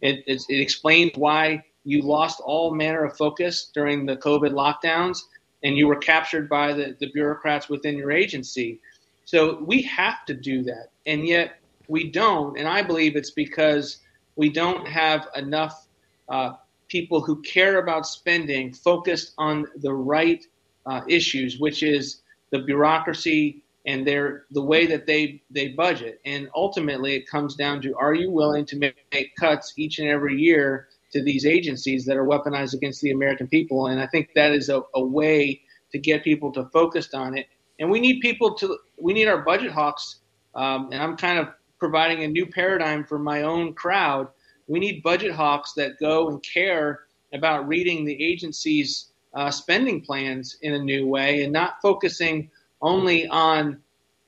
It, 0.00 0.24
it, 0.26 0.42
it 0.48 0.60
explains 0.60 1.12
why 1.16 1.64
you 1.84 2.00
lost 2.00 2.40
all 2.40 2.74
manner 2.74 3.04
of 3.04 3.14
focus 3.14 3.70
during 3.74 4.06
the 4.06 4.16
COVID 4.16 4.52
lockdowns 4.52 5.18
and 5.62 5.76
you 5.76 5.86
were 5.86 5.96
captured 5.96 6.48
by 6.48 6.72
the, 6.72 6.96
the 6.98 7.10
bureaucrats 7.12 7.68
within 7.68 7.98
your 7.98 8.10
agency. 8.10 8.80
So 9.26 9.62
we 9.64 9.82
have 9.82 10.24
to 10.26 10.34
do 10.34 10.62
that. 10.62 10.92
And 11.04 11.26
yet 11.26 11.58
we 11.88 12.10
don't. 12.10 12.58
And 12.58 12.66
I 12.66 12.80
believe 12.80 13.16
it's 13.16 13.32
because– 13.32 13.98
we 14.40 14.48
don't 14.48 14.88
have 14.88 15.28
enough 15.36 15.86
uh, 16.30 16.52
people 16.88 17.20
who 17.20 17.42
care 17.42 17.78
about 17.78 18.06
spending 18.06 18.72
focused 18.72 19.34
on 19.36 19.66
the 19.76 19.92
right 19.92 20.42
uh, 20.86 21.02
issues, 21.06 21.60
which 21.60 21.82
is 21.82 22.22
the 22.50 22.60
bureaucracy 22.60 23.62
and 23.84 24.06
their 24.06 24.46
the 24.50 24.62
way 24.62 24.86
that 24.86 25.06
they 25.06 25.42
they 25.50 25.68
budget. 25.68 26.22
And 26.24 26.48
ultimately, 26.54 27.12
it 27.16 27.26
comes 27.28 27.54
down 27.54 27.82
to: 27.82 27.94
Are 27.96 28.14
you 28.14 28.30
willing 28.30 28.64
to 28.64 28.78
make, 28.78 28.96
make 29.12 29.36
cuts 29.36 29.74
each 29.76 29.98
and 29.98 30.08
every 30.08 30.36
year 30.40 30.88
to 31.12 31.22
these 31.22 31.44
agencies 31.44 32.06
that 32.06 32.16
are 32.16 32.24
weaponized 32.24 32.72
against 32.72 33.02
the 33.02 33.10
American 33.10 33.46
people? 33.46 33.88
And 33.88 34.00
I 34.00 34.06
think 34.06 34.30
that 34.36 34.52
is 34.52 34.70
a, 34.70 34.80
a 34.94 35.04
way 35.04 35.60
to 35.92 35.98
get 35.98 36.24
people 36.24 36.50
to 36.52 36.64
focus 36.72 37.12
on 37.12 37.36
it. 37.36 37.46
And 37.78 37.90
we 37.90 38.00
need 38.00 38.20
people 38.20 38.54
to 38.54 38.78
we 38.98 39.12
need 39.12 39.28
our 39.28 39.42
budget 39.42 39.72
hawks. 39.72 40.20
Um, 40.54 40.88
and 40.92 41.02
I'm 41.02 41.18
kind 41.18 41.38
of 41.38 41.48
providing 41.80 42.22
a 42.22 42.28
new 42.28 42.46
paradigm 42.46 43.04
for 43.04 43.18
my 43.18 43.42
own 43.42 43.74
crowd. 43.74 44.28
We 44.68 44.78
need 44.78 45.02
budget 45.02 45.32
hawks 45.32 45.72
that 45.72 45.98
go 45.98 46.28
and 46.28 46.40
care 46.42 47.00
about 47.32 47.66
reading 47.66 48.04
the 48.04 48.22
agency's 48.22 49.06
uh, 49.34 49.50
spending 49.50 50.00
plans 50.00 50.58
in 50.62 50.74
a 50.74 50.78
new 50.78 51.06
way 51.06 51.42
and 51.42 51.52
not 51.52 51.80
focusing 51.82 52.50
only 52.82 53.26
on 53.28 53.80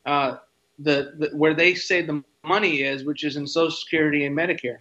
uh, 0.06 0.36
the, 0.78 1.12
the 1.18 1.36
where 1.36 1.54
they 1.54 1.74
say 1.74 2.02
the 2.02 2.24
money 2.44 2.82
is, 2.82 3.04
which 3.04 3.24
is 3.24 3.36
in 3.36 3.46
Social 3.46 3.70
Security 3.70 4.24
and 4.26 4.36
Medicare. 4.36 4.78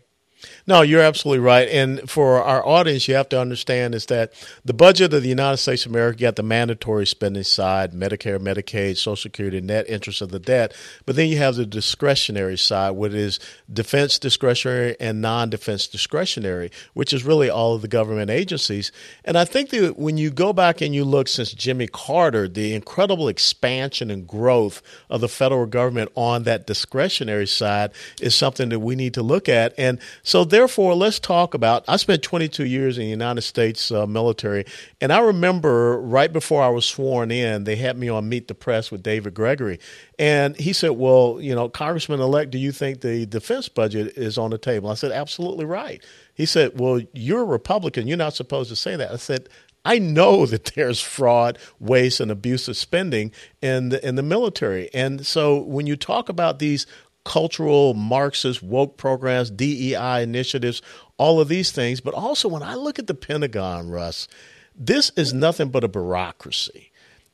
No, 0.68 0.82
you're 0.82 1.02
absolutely 1.02 1.44
right. 1.44 1.68
And 1.70 2.10
for 2.10 2.42
our 2.42 2.66
audience, 2.66 3.08
you 3.08 3.16
have 3.16 3.30
to 3.30 3.40
understand 3.40 3.96
is 3.96 4.06
that 4.08 4.34
the 4.64 4.74
budget 4.74 5.14
of 5.14 5.22
the 5.22 5.30
United 5.30 5.58
States 5.58 5.86
of 5.86 5.92
America, 5.92 6.20
you 6.20 6.28
got 6.28 6.36
the 6.36 6.44
mandatory 6.44 7.06
spending 7.06 7.44
side, 7.44 7.94
Medicare, 7.94 8.40
Medicaid, 8.40 8.98
Social 8.98 9.16
Security, 9.16 9.62
net 9.62 9.90
interest 9.90 10.22
of 10.22 10.30
the 10.30 10.40
debt. 10.40 10.74
But 11.06 11.16
then 11.16 11.30
you 11.30 11.38
have 11.38 11.56
the 11.56 11.66
discretionary 11.66 12.58
side, 12.58 12.92
which 12.92 13.14
is 13.14 13.40
defense 13.72 14.20
discretionary 14.20 14.96
and 15.00 15.22
non 15.22 15.50
defense 15.50 15.88
discretionary, 15.88 16.72
which 16.94 17.14
is 17.14 17.24
really 17.24 17.50
all 17.50 17.76
of 17.76 17.82
the 17.82 17.88
government 17.88 18.30
agencies. 18.30 18.92
And 19.26 19.38
I 19.38 19.46
think 19.46 19.70
that 19.70 19.98
when 19.98 20.18
you 20.18 20.30
go 20.30 20.54
back 20.54 20.82
and 20.82 20.94
you 20.94 21.04
look 21.04 21.28
since 21.28 21.54
Jimmy 21.54 21.88
Carter, 21.88 22.48
the 22.48 22.74
incredible 22.74 23.28
expansion 23.28 24.10
and 24.12 24.28
growth 24.28 24.82
of 25.10 25.22
the 25.22 25.30
federal 25.30 25.66
government 25.66 26.12
on 26.16 26.44
that 26.44 26.68
discretionary 26.68 27.48
side 27.48 27.92
is 28.22 28.36
something 28.36 28.70
that 28.70 28.80
we 28.80 28.96
need 28.96 29.14
to 29.16 29.24
look 29.24 29.50
at. 29.50 29.74
And 29.78 30.00
so, 30.32 30.46
therefore, 30.46 30.96
let's 30.96 31.20
talk 31.20 31.54
about. 31.54 31.84
I 31.90 31.98
spent 31.98 32.24
22 32.24 32.66
years 32.66 32.98
in 32.98 33.04
the 33.04 33.10
United 33.10 33.42
States 33.42 33.92
uh, 33.92 34.08
military, 34.08 34.64
and 35.02 35.12
I 35.12 35.20
remember 35.20 36.00
right 36.00 36.32
before 36.32 36.64
I 36.64 36.70
was 36.70 36.86
sworn 36.86 37.32
in, 37.32 37.66
they 37.66 37.76
had 37.76 37.98
me 37.98 38.08
on 38.08 38.30
Meet 38.30 38.48
the 38.48 38.56
Press 38.56 38.92
with 38.92 39.04
David 39.04 39.34
Gregory, 39.34 39.78
and 40.18 40.56
he 40.56 40.72
said, 40.72 40.92
"Well, 40.92 41.40
you 41.42 41.54
know, 41.54 41.68
Congressman 41.68 42.22
elect, 42.22 42.52
do 42.52 42.58
you 42.58 42.72
think 42.72 43.02
the 43.02 43.26
defense 43.26 43.68
budget 43.68 44.14
is 44.16 44.38
on 44.38 44.52
the 44.52 44.58
table?" 44.58 44.90
I 44.90 44.94
said, 44.94 45.12
"Absolutely 45.12 45.66
right." 45.66 46.02
He 46.34 46.46
said, 46.46 46.80
"Well, 46.80 47.02
you're 47.12 47.42
a 47.42 47.44
Republican. 47.44 48.08
You're 48.08 48.16
not 48.16 48.34
supposed 48.34 48.70
to 48.70 48.78
say 48.78 48.96
that." 48.96 49.12
I 49.12 49.18
said, 49.18 49.50
I 49.84 50.00
know 50.00 50.46
that 50.46 50.64
there's 50.76 51.02
fraud, 51.02 51.58
waste, 51.78 52.22
and 52.22 52.32
abusive 52.32 52.78
spending 52.78 53.34
in 53.62 53.90
the 53.90 54.08
in 54.08 54.16
the 54.16 54.24
military. 54.24 54.90
And 54.94 55.26
so 55.26 55.60
when 55.60 55.88
you 55.88 55.98
talk 55.98 56.30
about 56.30 56.60
these 56.60 56.88
cultural 57.24 57.94
Marxist 57.94 58.63
woke 58.63 58.98
programs, 58.98 59.50
DEI 59.51 60.24
initiatives, 60.24 60.82
all 61.18 61.40
of 61.40 61.48
these 61.48 61.72
things. 61.72 62.01
But 62.01 62.13
also, 62.13 62.48
when 62.48 62.63
I 62.63 62.75
look 62.75 63.00
at 63.00 63.08
the 63.08 63.13
Pentagon, 63.13 63.90
Russ, 63.90 64.28
this 64.75 65.12
is 65.16 65.34
nothing 65.34 65.70
but 65.70 65.84
a 65.84 65.88
bureaucracy. 65.88 66.92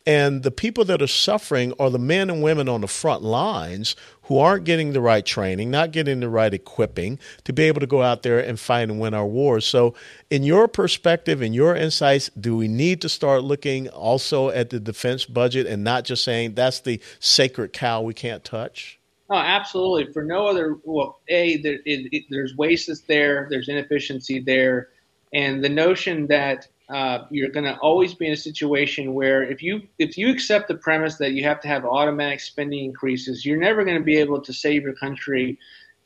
And 0.08 0.44
the 0.44 0.52
people 0.52 0.86
that 0.86 1.02
are 1.02 1.08
suffering 1.08 1.74
are 1.80 1.90
the 1.90 2.00
men 2.00 2.30
and 2.30 2.42
women 2.42 2.70
on 2.70 2.80
the 2.80 2.88
front 2.88 3.24
lines 3.24 3.94
who 4.24 4.38
aren't 4.38 4.64
getting 4.64 4.94
the 4.94 5.02
right 5.02 5.26
training, 5.26 5.70
not 5.70 5.92
getting 5.92 6.22
the 6.22 6.30
right 6.30 6.54
equipping 6.54 7.20
to 7.44 7.52
be 7.52 7.64
able 7.64 7.82
to 7.82 7.88
go 7.88 8.02
out 8.02 8.24
there 8.24 8.40
and 8.40 8.58
fight 8.58 8.84
and 8.84 9.02
win 9.02 9.14
our 9.14 9.26
wars. 9.26 9.66
So, 9.66 9.96
in 10.30 10.44
your 10.44 10.70
perspective, 10.70 11.42
in 11.42 11.52
your 11.52 11.76
insights, 11.76 12.30
do 12.40 12.56
we 12.56 12.70
need 12.70 13.02
to 13.02 13.10
start 13.10 13.44
looking 13.44 13.90
also 13.90 14.50
at 14.50 14.70
the 14.70 14.80
defense 14.80 15.26
budget 15.26 15.68
and 15.68 15.84
not 15.84 16.06
just 16.06 16.24
saying 16.24 16.54
that's 16.56 16.80
the 16.80 17.02
sacred 17.20 17.74
cow 17.74 18.02
we 18.02 18.14
can't 18.14 18.46
touch? 18.46 18.97
Oh, 19.30 19.36
absolutely. 19.36 20.14
For 20.14 20.24
no 20.24 20.48
other, 20.48 20.78
well, 20.86 21.20
a 21.28 21.58
there, 21.58 21.80
it, 21.86 22.10
it, 22.14 22.24
there's 22.30 22.56
waste 22.56 22.88
that's 22.88 23.02
there, 23.02 23.48
there's 23.50 23.68
inefficiency 23.68 24.40
there, 24.40 24.90
and 25.34 25.62
the 25.64 25.70
notion 25.70 26.28
that 26.28 26.68
uh, 26.90 27.26
you're 27.30 27.50
going 27.50 27.66
to 27.66 27.78
always 27.80 28.14
be 28.14 28.28
in 28.28 28.32
a 28.32 28.38
situation 28.38 29.14
where 29.14 29.44
if 29.44 29.62
you 29.62 29.82
if 30.00 30.18
you 30.18 30.30
accept 30.30 30.70
the 30.70 30.76
premise 30.76 31.18
that 31.18 31.34
you 31.34 31.44
have 31.44 31.60
to 31.62 31.68
have 31.68 31.84
automatic 31.84 32.40
spending 32.40 32.86
increases, 32.86 33.46
you're 33.46 33.60
never 33.60 33.84
going 33.84 33.98
to 33.98 34.04
be 34.04 34.18
able 34.18 34.42
to 34.42 34.54
save 34.54 34.84
your 34.84 34.94
country 34.94 35.60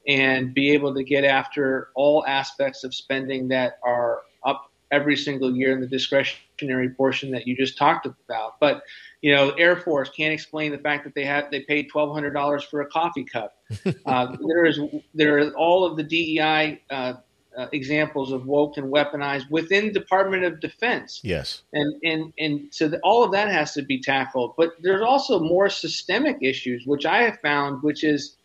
and 0.07 0.55
be 0.55 0.71
able 0.71 0.95
to 0.95 1.03
get 1.03 1.23
after 1.23 1.89
all 1.93 2.25
aspects 2.25 2.83
of 2.83 2.95
spending 2.95 3.47
that 3.49 3.77
are 3.83 4.21
up 4.43 4.71
every 4.91 5.15
single 5.15 5.55
year 5.55 5.71
in 5.71 5.79
the 5.79 5.87
discretionary 5.87 6.89
portion 6.89 7.29
that 7.31 7.45
you 7.47 7.55
just 7.55 7.77
talked 7.77 8.07
about. 8.07 8.59
But 8.59 8.81
you 9.21 9.33
know, 9.35 9.51
Air 9.51 9.75
Force 9.75 10.09
can't 10.09 10.33
explain 10.33 10.71
the 10.71 10.79
fact 10.79 11.03
that 11.03 11.13
they 11.13 11.25
had 11.25 11.49
they 11.51 11.61
paid 11.61 11.89
twelve 11.89 12.13
hundred 12.13 12.31
dollars 12.31 12.63
for 12.63 12.81
a 12.81 12.87
coffee 12.87 13.23
cup. 13.23 13.55
uh, 14.05 14.35
there 14.47 14.65
is 14.65 14.79
there 15.13 15.37
is 15.37 15.53
all 15.53 15.85
of 15.85 15.95
the 15.95 16.03
DEI 16.03 16.81
uh, 16.89 17.13
uh, 17.57 17.67
examples 17.71 18.31
of 18.31 18.45
woke 18.45 18.77
and 18.77 18.91
weaponized 18.91 19.49
within 19.51 19.93
Department 19.93 20.43
of 20.43 20.59
Defense. 20.59 21.21
Yes, 21.23 21.61
and 21.73 21.93
and 22.03 22.33
and 22.39 22.67
so 22.71 22.87
the, 22.87 22.99
all 23.03 23.23
of 23.23 23.31
that 23.31 23.49
has 23.49 23.73
to 23.73 23.83
be 23.83 24.01
tackled. 24.01 24.55
But 24.57 24.71
there's 24.81 25.03
also 25.03 25.39
more 25.39 25.69
systemic 25.69 26.37
issues, 26.41 26.85
which 26.87 27.05
I 27.05 27.23
have 27.23 27.39
found, 27.41 27.83
which 27.83 28.03
is 28.03 28.37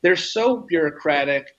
they're 0.00 0.16
so 0.16 0.56
bureaucratic 0.56 1.56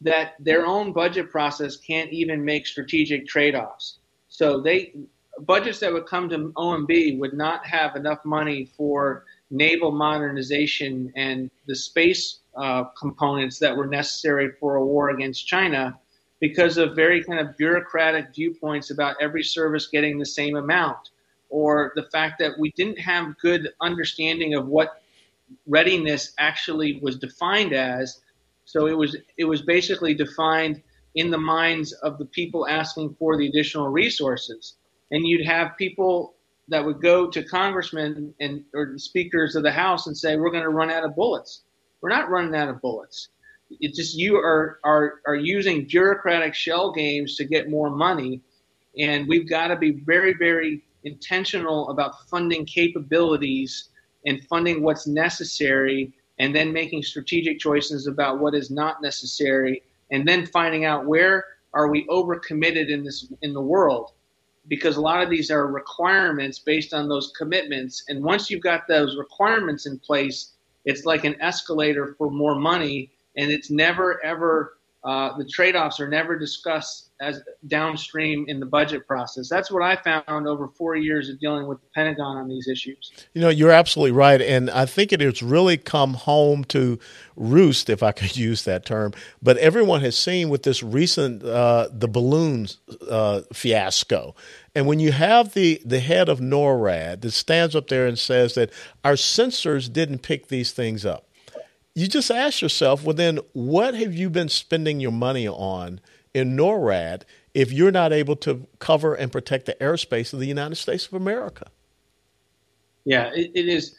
that 0.00 0.34
their 0.38 0.66
own 0.66 0.92
budget 0.92 1.30
process 1.30 1.76
can't 1.76 2.12
even 2.12 2.44
make 2.44 2.66
strategic 2.66 3.26
trade-offs. 3.26 3.98
So 4.28 4.60
they 4.60 4.92
budgets 5.40 5.78
that 5.80 5.92
would 5.92 6.06
come 6.06 6.28
to 6.28 6.52
OMB 6.56 7.18
would 7.18 7.34
not 7.34 7.66
have 7.66 7.96
enough 7.96 8.24
money 8.24 8.64
for 8.76 9.24
naval 9.50 9.90
modernization 9.90 11.12
and 11.16 11.50
the 11.66 11.74
space 11.74 12.40
uh, 12.56 12.84
components 12.98 13.58
that 13.58 13.76
were 13.76 13.86
necessary 13.86 14.50
for 14.58 14.76
a 14.76 14.84
war 14.84 15.10
against 15.10 15.46
China 15.46 15.98
because 16.40 16.76
of 16.76 16.94
very 16.94 17.22
kind 17.22 17.40
of 17.40 17.56
bureaucratic 17.56 18.34
viewpoints 18.34 18.90
about 18.90 19.16
every 19.20 19.42
service 19.42 19.88
getting 19.88 20.18
the 20.18 20.26
same 20.26 20.56
amount, 20.56 21.10
or 21.50 21.92
the 21.96 22.04
fact 22.12 22.38
that 22.38 22.52
we 22.58 22.72
didn't 22.76 22.98
have 22.98 23.36
good 23.38 23.70
understanding 23.80 24.54
of 24.54 24.66
what 24.66 25.02
readiness 25.66 26.32
actually 26.38 27.00
was 27.02 27.16
defined 27.16 27.72
as. 27.72 28.20
So 28.64 28.86
it 28.86 28.96
was 28.96 29.16
it 29.36 29.44
was 29.44 29.62
basically 29.62 30.14
defined 30.14 30.82
in 31.14 31.30
the 31.30 31.38
minds 31.38 31.92
of 31.92 32.18
the 32.18 32.26
people 32.26 32.68
asking 32.68 33.16
for 33.18 33.36
the 33.36 33.48
additional 33.48 33.88
resources, 33.88 34.74
and 35.10 35.26
you'd 35.26 35.46
have 35.46 35.76
people 35.76 36.34
that 36.68 36.84
would 36.84 37.00
go 37.00 37.28
to 37.28 37.42
congressmen 37.42 38.34
and 38.40 38.62
or 38.74 38.98
speakers 38.98 39.56
of 39.56 39.62
the 39.62 39.72
House 39.72 40.06
and 40.06 40.16
say, 40.16 40.36
"We're 40.36 40.50
going 40.50 40.64
to 40.64 40.68
run 40.70 40.90
out 40.90 41.04
of 41.04 41.16
bullets." 41.16 41.62
We're 42.00 42.10
not 42.10 42.30
running 42.30 42.54
out 42.54 42.68
of 42.68 42.80
bullets. 42.80 43.28
It's 43.80 43.96
just 43.96 44.16
you 44.16 44.36
are 44.36 44.78
are 44.84 45.20
are 45.26 45.34
using 45.36 45.86
bureaucratic 45.86 46.54
shell 46.54 46.92
games 46.92 47.36
to 47.36 47.44
get 47.44 47.70
more 47.70 47.90
money, 47.90 48.42
and 48.98 49.26
we've 49.28 49.48
got 49.48 49.68
to 49.68 49.76
be 49.76 50.02
very 50.04 50.34
very 50.34 50.84
intentional 51.04 51.88
about 51.90 52.28
funding 52.28 52.66
capabilities 52.66 53.88
and 54.26 54.44
funding 54.44 54.82
what's 54.82 55.06
necessary, 55.06 56.12
and 56.38 56.54
then 56.54 56.72
making 56.72 57.02
strategic 57.02 57.58
choices 57.58 58.06
about 58.06 58.40
what 58.40 58.54
is 58.54 58.70
not 58.70 59.00
necessary, 59.00 59.82
and 60.10 60.28
then 60.28 60.44
finding 60.46 60.84
out 60.84 61.06
where 61.06 61.44
are 61.72 61.88
we 61.88 62.06
overcommitted 62.08 62.88
in 62.90 63.04
this 63.04 63.32
in 63.42 63.54
the 63.54 63.60
world 63.60 64.12
because 64.68 64.96
a 64.96 65.00
lot 65.00 65.22
of 65.22 65.30
these 65.30 65.50
are 65.50 65.66
requirements 65.66 66.58
based 66.58 66.94
on 66.94 67.08
those 67.08 67.32
commitments. 67.36 68.04
And 68.08 68.22
once 68.22 68.50
you've 68.50 68.62
got 68.62 68.86
those 68.86 69.16
requirements 69.16 69.86
in 69.86 69.98
place, 69.98 70.52
it's 70.84 71.04
like 71.04 71.24
an 71.24 71.40
escalator 71.40 72.14
for 72.16 72.30
more 72.30 72.54
money, 72.54 73.10
and 73.36 73.50
it's 73.50 73.70
never 73.70 74.24
ever 74.24 74.77
uh, 75.04 75.36
the 75.38 75.44
trade-offs 75.44 76.00
are 76.00 76.08
never 76.08 76.36
discussed 76.36 77.10
as 77.20 77.40
downstream 77.66 78.44
in 78.48 78.58
the 78.58 78.66
budget 78.66 79.06
process. 79.06 79.48
That's 79.48 79.70
what 79.70 79.82
I 79.82 79.96
found 79.96 80.46
over 80.46 80.68
four 80.68 80.96
years 80.96 81.28
of 81.28 81.38
dealing 81.38 81.66
with 81.66 81.80
the 81.80 81.86
Pentagon 81.94 82.36
on 82.36 82.48
these 82.48 82.68
issues. 82.68 83.12
You 83.32 83.40
know, 83.40 83.48
you're 83.48 83.70
absolutely 83.70 84.12
right, 84.12 84.40
and 84.40 84.70
I 84.70 84.86
think 84.86 85.12
it 85.12 85.20
has 85.20 85.42
really 85.42 85.76
come 85.76 86.14
home 86.14 86.64
to 86.64 86.98
roost, 87.36 87.90
if 87.90 88.02
I 88.02 88.10
could 88.10 88.36
use 88.36 88.64
that 88.64 88.84
term. 88.84 89.12
But 89.40 89.56
everyone 89.58 90.00
has 90.00 90.18
seen 90.18 90.48
with 90.48 90.64
this 90.64 90.82
recent 90.82 91.44
uh, 91.44 91.88
the 91.92 92.08
balloons 92.08 92.78
uh, 93.08 93.42
fiasco, 93.52 94.34
and 94.74 94.86
when 94.86 94.98
you 94.98 95.12
have 95.12 95.54
the 95.54 95.80
the 95.84 96.00
head 96.00 96.28
of 96.28 96.40
NORAD 96.40 97.20
that 97.20 97.32
stands 97.32 97.76
up 97.76 97.88
there 97.88 98.06
and 98.06 98.18
says 98.18 98.54
that 98.54 98.70
our 99.04 99.14
sensors 99.14 99.92
didn't 99.92 100.18
pick 100.18 100.48
these 100.48 100.72
things 100.72 101.06
up 101.06 101.27
you 101.94 102.06
just 102.06 102.30
ask 102.30 102.62
yourself, 102.62 103.04
well, 103.04 103.14
then 103.14 103.40
what 103.52 103.94
have 103.94 104.14
you 104.14 104.30
been 104.30 104.48
spending 104.48 105.00
your 105.00 105.12
money 105.12 105.48
on 105.48 106.00
in 106.32 106.56
NORAD 106.56 107.22
if 107.54 107.72
you're 107.72 107.90
not 107.90 108.12
able 108.12 108.36
to 108.36 108.66
cover 108.78 109.14
and 109.14 109.32
protect 109.32 109.66
the 109.66 109.74
airspace 109.80 110.32
of 110.32 110.38
the 110.38 110.46
United 110.46 110.76
States 110.76 111.06
of 111.06 111.14
America? 111.14 111.70
Yeah, 113.04 113.30
it, 113.34 113.50
it 113.54 113.68
is. 113.68 113.96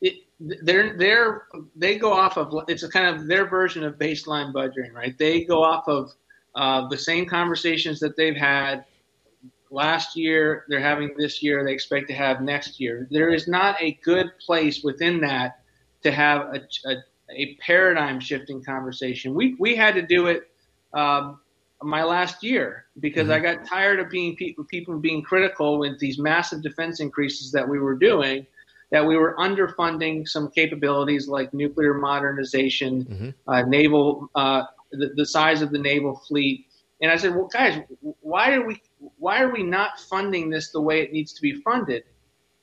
It, 0.00 0.14
they're 0.40 0.96
they're 0.96 1.44
they 1.76 1.96
go 1.98 2.12
off 2.12 2.36
of 2.36 2.52
it's 2.68 2.82
a 2.82 2.88
kind 2.88 3.14
of 3.14 3.26
their 3.26 3.46
version 3.46 3.84
of 3.84 3.94
baseline 3.98 4.52
budgeting, 4.52 4.92
right? 4.92 5.16
They 5.16 5.44
go 5.44 5.62
off 5.62 5.86
of 5.86 6.12
uh, 6.54 6.88
the 6.88 6.98
same 6.98 7.26
conversations 7.26 8.00
that 8.00 8.16
they've 8.16 8.36
had 8.36 8.84
last 9.70 10.16
year. 10.16 10.64
They're 10.68 10.80
having 10.80 11.14
this 11.16 11.42
year. 11.42 11.64
They 11.64 11.72
expect 11.72 12.08
to 12.08 12.14
have 12.14 12.40
next 12.40 12.80
year. 12.80 13.06
There 13.10 13.28
is 13.28 13.46
not 13.46 13.80
a 13.80 13.92
good 14.02 14.26
place 14.44 14.82
within 14.82 15.20
that 15.20 15.60
to 16.02 16.10
have 16.10 16.54
a, 16.54 16.60
a 16.88 16.96
a 17.36 17.56
paradigm 17.56 18.20
shifting 18.20 18.62
conversation. 18.62 19.34
We 19.34 19.56
we 19.58 19.76
had 19.76 19.94
to 19.94 20.02
do 20.02 20.26
it 20.26 20.50
um, 20.92 21.40
my 21.82 22.02
last 22.02 22.42
year 22.42 22.86
because 23.00 23.28
mm-hmm. 23.28 23.46
I 23.46 23.54
got 23.54 23.66
tired 23.66 24.00
of 24.00 24.10
being 24.10 24.36
people 24.36 24.64
people 24.64 24.98
being 24.98 25.22
critical 25.22 25.78
with 25.78 25.98
these 25.98 26.18
massive 26.18 26.62
defense 26.62 27.00
increases 27.00 27.52
that 27.52 27.68
we 27.68 27.78
were 27.78 27.94
doing. 27.94 28.46
That 28.90 29.06
we 29.06 29.16
were 29.16 29.36
underfunding 29.38 30.26
some 30.26 30.50
capabilities 30.50 31.28
like 31.28 31.54
nuclear 31.54 31.94
modernization, 31.94 33.04
mm-hmm. 33.04 33.30
uh, 33.46 33.62
naval, 33.62 34.28
uh, 34.34 34.64
the, 34.90 35.10
the 35.14 35.24
size 35.24 35.62
of 35.62 35.70
the 35.70 35.78
naval 35.78 36.16
fleet, 36.26 36.66
and 37.00 37.10
I 37.10 37.16
said, 37.16 37.34
"Well, 37.34 37.46
guys, 37.46 37.80
why 38.20 38.54
are 38.54 38.66
we 38.66 38.82
why 39.18 39.42
are 39.42 39.50
we 39.50 39.62
not 39.62 40.00
funding 40.00 40.50
this 40.50 40.70
the 40.70 40.80
way 40.80 41.02
it 41.02 41.12
needs 41.12 41.32
to 41.34 41.42
be 41.42 41.54
funded?" 41.62 42.04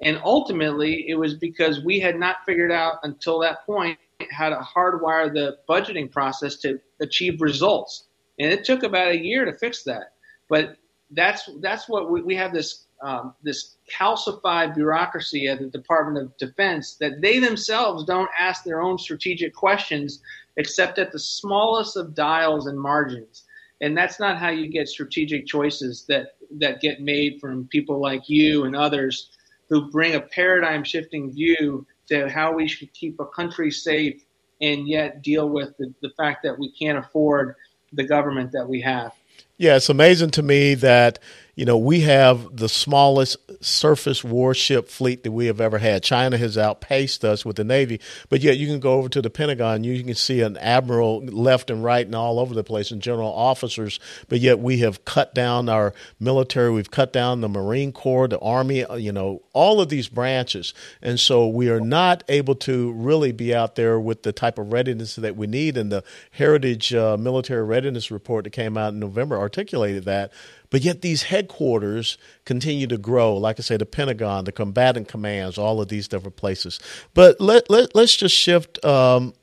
And 0.01 0.19
ultimately, 0.23 1.09
it 1.09 1.15
was 1.15 1.35
because 1.35 1.83
we 1.83 1.99
had 1.99 2.19
not 2.19 2.37
figured 2.45 2.71
out 2.71 2.99
until 3.03 3.39
that 3.39 3.65
point 3.65 3.97
how 4.31 4.49
to 4.49 4.57
hardwire 4.57 5.31
the 5.31 5.57
budgeting 5.69 6.11
process 6.11 6.57
to 6.57 6.79
achieve 7.01 7.41
results. 7.41 8.05
And 8.39 8.51
it 8.51 8.65
took 8.65 8.83
about 8.83 9.09
a 9.09 9.23
year 9.23 9.45
to 9.45 9.57
fix 9.57 9.83
that. 9.83 10.13
But 10.49 10.77
that's 11.11 11.49
that's 11.61 11.87
what 11.87 12.11
we, 12.11 12.21
we 12.21 12.35
have 12.35 12.53
this 12.53 12.85
um, 13.01 13.33
this 13.43 13.77
calcified 13.95 14.73
bureaucracy 14.73 15.47
at 15.47 15.59
the 15.59 15.67
Department 15.67 16.17
of 16.25 16.37
Defense 16.37 16.95
that 16.95 17.21
they 17.21 17.39
themselves 17.39 18.05
don't 18.05 18.29
ask 18.39 18.63
their 18.63 18.81
own 18.81 18.97
strategic 18.97 19.53
questions 19.53 20.21
except 20.57 20.97
at 20.97 21.11
the 21.11 21.19
smallest 21.19 21.95
of 21.95 22.15
dials 22.15 22.65
and 22.65 22.79
margins. 22.79 23.43
And 23.81 23.95
that's 23.95 24.19
not 24.19 24.39
how 24.39 24.49
you 24.49 24.67
get 24.67 24.87
strategic 24.87 25.45
choices 25.45 26.05
that 26.07 26.37
that 26.57 26.81
get 26.81 27.01
made 27.01 27.39
from 27.39 27.67
people 27.67 28.01
like 28.01 28.27
you 28.27 28.65
and 28.65 28.75
others 28.75 29.31
who 29.69 29.91
bring 29.91 30.15
a 30.15 30.21
paradigm 30.21 30.83
shifting 30.83 31.31
view 31.31 31.85
to 32.07 32.29
how 32.29 32.53
we 32.53 32.67
should 32.67 32.93
keep 32.93 33.19
a 33.19 33.25
country 33.25 33.71
safe 33.71 34.23
and 34.61 34.87
yet 34.87 35.21
deal 35.21 35.49
with 35.49 35.75
the, 35.77 35.93
the 36.01 36.09
fact 36.17 36.43
that 36.43 36.57
we 36.57 36.71
can't 36.71 36.97
afford 36.97 37.55
the 37.93 38.03
government 38.03 38.51
that 38.51 38.67
we 38.67 38.81
have. 38.81 39.13
Yeah, 39.57 39.77
it's 39.77 39.89
amazing 39.89 40.31
to 40.31 40.43
me 40.43 40.75
that 40.75 41.17
you 41.57 41.65
know, 41.65 41.77
we 41.79 42.01
have 42.01 42.55
the 42.55 42.69
smallest 42.69 43.37
surface 43.65 44.23
warship 44.23 44.87
fleet 44.89 45.23
that 45.23 45.31
we 45.31 45.47
have 45.47 45.59
ever 45.59 45.79
had. 45.79 46.03
China 46.03 46.37
has 46.37 46.55
outpaced 46.55 47.25
us 47.25 47.43
with 47.43 47.55
the 47.55 47.63
Navy, 47.63 47.99
but 48.29 48.41
yet 48.41 48.57
you 48.57 48.67
can 48.67 48.79
go 48.79 48.93
over 48.93 49.09
to 49.09 49.23
the 49.23 49.31
Pentagon, 49.31 49.83
you 49.83 50.03
can 50.03 50.13
see 50.13 50.41
an 50.41 50.55
admiral 50.57 51.25
left 51.25 51.71
and 51.71 51.83
right 51.83 52.05
and 52.05 52.13
all 52.13 52.39
over 52.39 52.53
the 52.53 52.63
place, 52.63 52.91
and 52.91 53.01
general 53.01 53.33
officers, 53.33 53.99
but 54.29 54.39
yet 54.39 54.59
we 54.59 54.77
have 54.77 55.03
cut 55.03 55.33
down 55.33 55.67
our 55.67 55.95
military, 56.19 56.69
we've 56.69 56.91
cut 56.91 57.11
down 57.11 57.41
the 57.41 57.49
Marine 57.49 57.91
Corps, 57.91 58.27
the 58.27 58.37
Army, 58.37 58.85
you 58.95 59.11
know, 59.11 59.41
all 59.53 59.81
of 59.81 59.89
these 59.89 60.07
branches. 60.07 60.75
And 61.01 61.19
so 61.19 61.47
we 61.47 61.71
are 61.71 61.81
not 61.81 62.23
able 62.29 62.53
to 62.53 62.91
really 62.91 63.31
be 63.31 63.55
out 63.55 63.73
there 63.73 63.99
with 63.99 64.21
the 64.21 64.31
type 64.31 64.59
of 64.59 64.71
readiness 64.71 65.15
that 65.15 65.35
we 65.35 65.47
need. 65.47 65.75
And 65.75 65.91
the 65.91 66.03
Heritage 66.29 66.93
uh, 66.93 67.17
Military 67.17 67.63
Readiness 67.63 68.11
Report 68.11 68.43
that 68.43 68.51
came 68.51 68.77
out 68.77 68.93
in 68.93 68.99
November 68.99 69.37
articulated 69.47 70.03
that. 70.05 70.31
But 70.69 70.81
yet 70.81 71.01
these 71.01 71.23
headquarters 71.23 72.17
continue 72.45 72.87
to 72.87 72.97
grow. 72.97 73.37
Like 73.37 73.59
I 73.59 73.63
say, 73.63 73.77
the 73.77 73.85
Pentagon, 73.85 74.43
the 74.43 74.51
combatant 74.51 75.07
commands, 75.07 75.57
all 75.57 75.79
of 75.81 75.87
these 75.87 76.07
different 76.07 76.35
places. 76.35 76.79
But 77.13 77.39
let, 77.39 77.69
let, 77.69 77.95
let's 77.95 78.15
just 78.17 78.35
shift 78.35 78.83
um, 78.83 79.33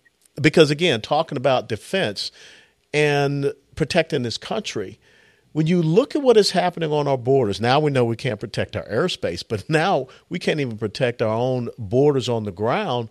because, 0.40 0.70
again, 0.70 1.00
talking 1.00 1.38
about 1.38 1.68
defense 1.68 2.30
and 2.92 3.52
protecting 3.74 4.22
this 4.22 4.36
country, 4.36 4.98
when 5.52 5.66
you 5.66 5.80
look 5.80 6.16
at 6.16 6.22
what 6.22 6.36
is 6.36 6.50
happening 6.50 6.92
on 6.92 7.06
our 7.06 7.16
borders, 7.16 7.60
now 7.60 7.78
we 7.78 7.90
know 7.90 8.04
we 8.04 8.16
can't 8.16 8.40
protect 8.40 8.76
our 8.76 8.86
airspace, 8.88 9.42
but 9.48 9.68
now 9.70 10.08
we 10.28 10.38
can't 10.38 10.60
even 10.60 10.76
protect 10.76 11.22
our 11.22 11.34
own 11.34 11.70
borders 11.78 12.28
on 12.28 12.44
the 12.44 12.52
ground. 12.52 13.08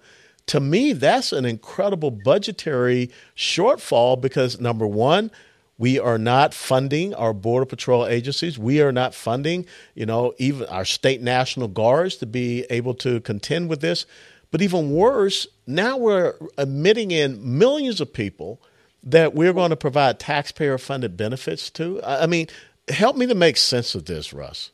To 0.47 0.59
me, 0.59 0.91
that's 0.91 1.31
an 1.31 1.45
incredible 1.45 2.11
budgetary 2.11 3.09
shortfall 3.35 4.19
because, 4.19 4.59
number 4.59 4.85
one, 4.85 5.31
we 5.77 5.99
are 5.99 6.17
not 6.17 6.53
funding 6.53 7.13
our 7.15 7.33
border 7.33 7.65
patrol 7.65 8.05
agencies. 8.05 8.59
We 8.59 8.81
are 8.81 8.91
not 8.91 9.15
funding, 9.15 9.65
you 9.95 10.05
know, 10.05 10.33
even 10.37 10.67
our 10.67 10.85
state 10.85 11.21
national 11.21 11.67
guards 11.67 12.17
to 12.17 12.25
be 12.25 12.65
able 12.69 12.93
to 12.95 13.19
contend 13.21 13.69
with 13.69 13.81
this. 13.81 14.05
But 14.51 14.61
even 14.61 14.91
worse, 14.91 15.47
now 15.65 15.97
we're 15.97 16.35
admitting 16.57 17.09
in 17.09 17.57
millions 17.57 17.99
of 17.99 18.13
people 18.13 18.61
that 19.01 19.33
we're 19.33 19.53
going 19.53 19.71
to 19.71 19.75
provide 19.75 20.19
taxpayer 20.19 20.77
funded 20.77 21.17
benefits 21.17 21.69
to. 21.71 22.01
I 22.03 22.27
mean, 22.27 22.47
help 22.87 23.15
me 23.15 23.25
to 23.25 23.35
make 23.35 23.57
sense 23.57 23.95
of 23.95 24.05
this, 24.05 24.31
Russ. 24.31 24.69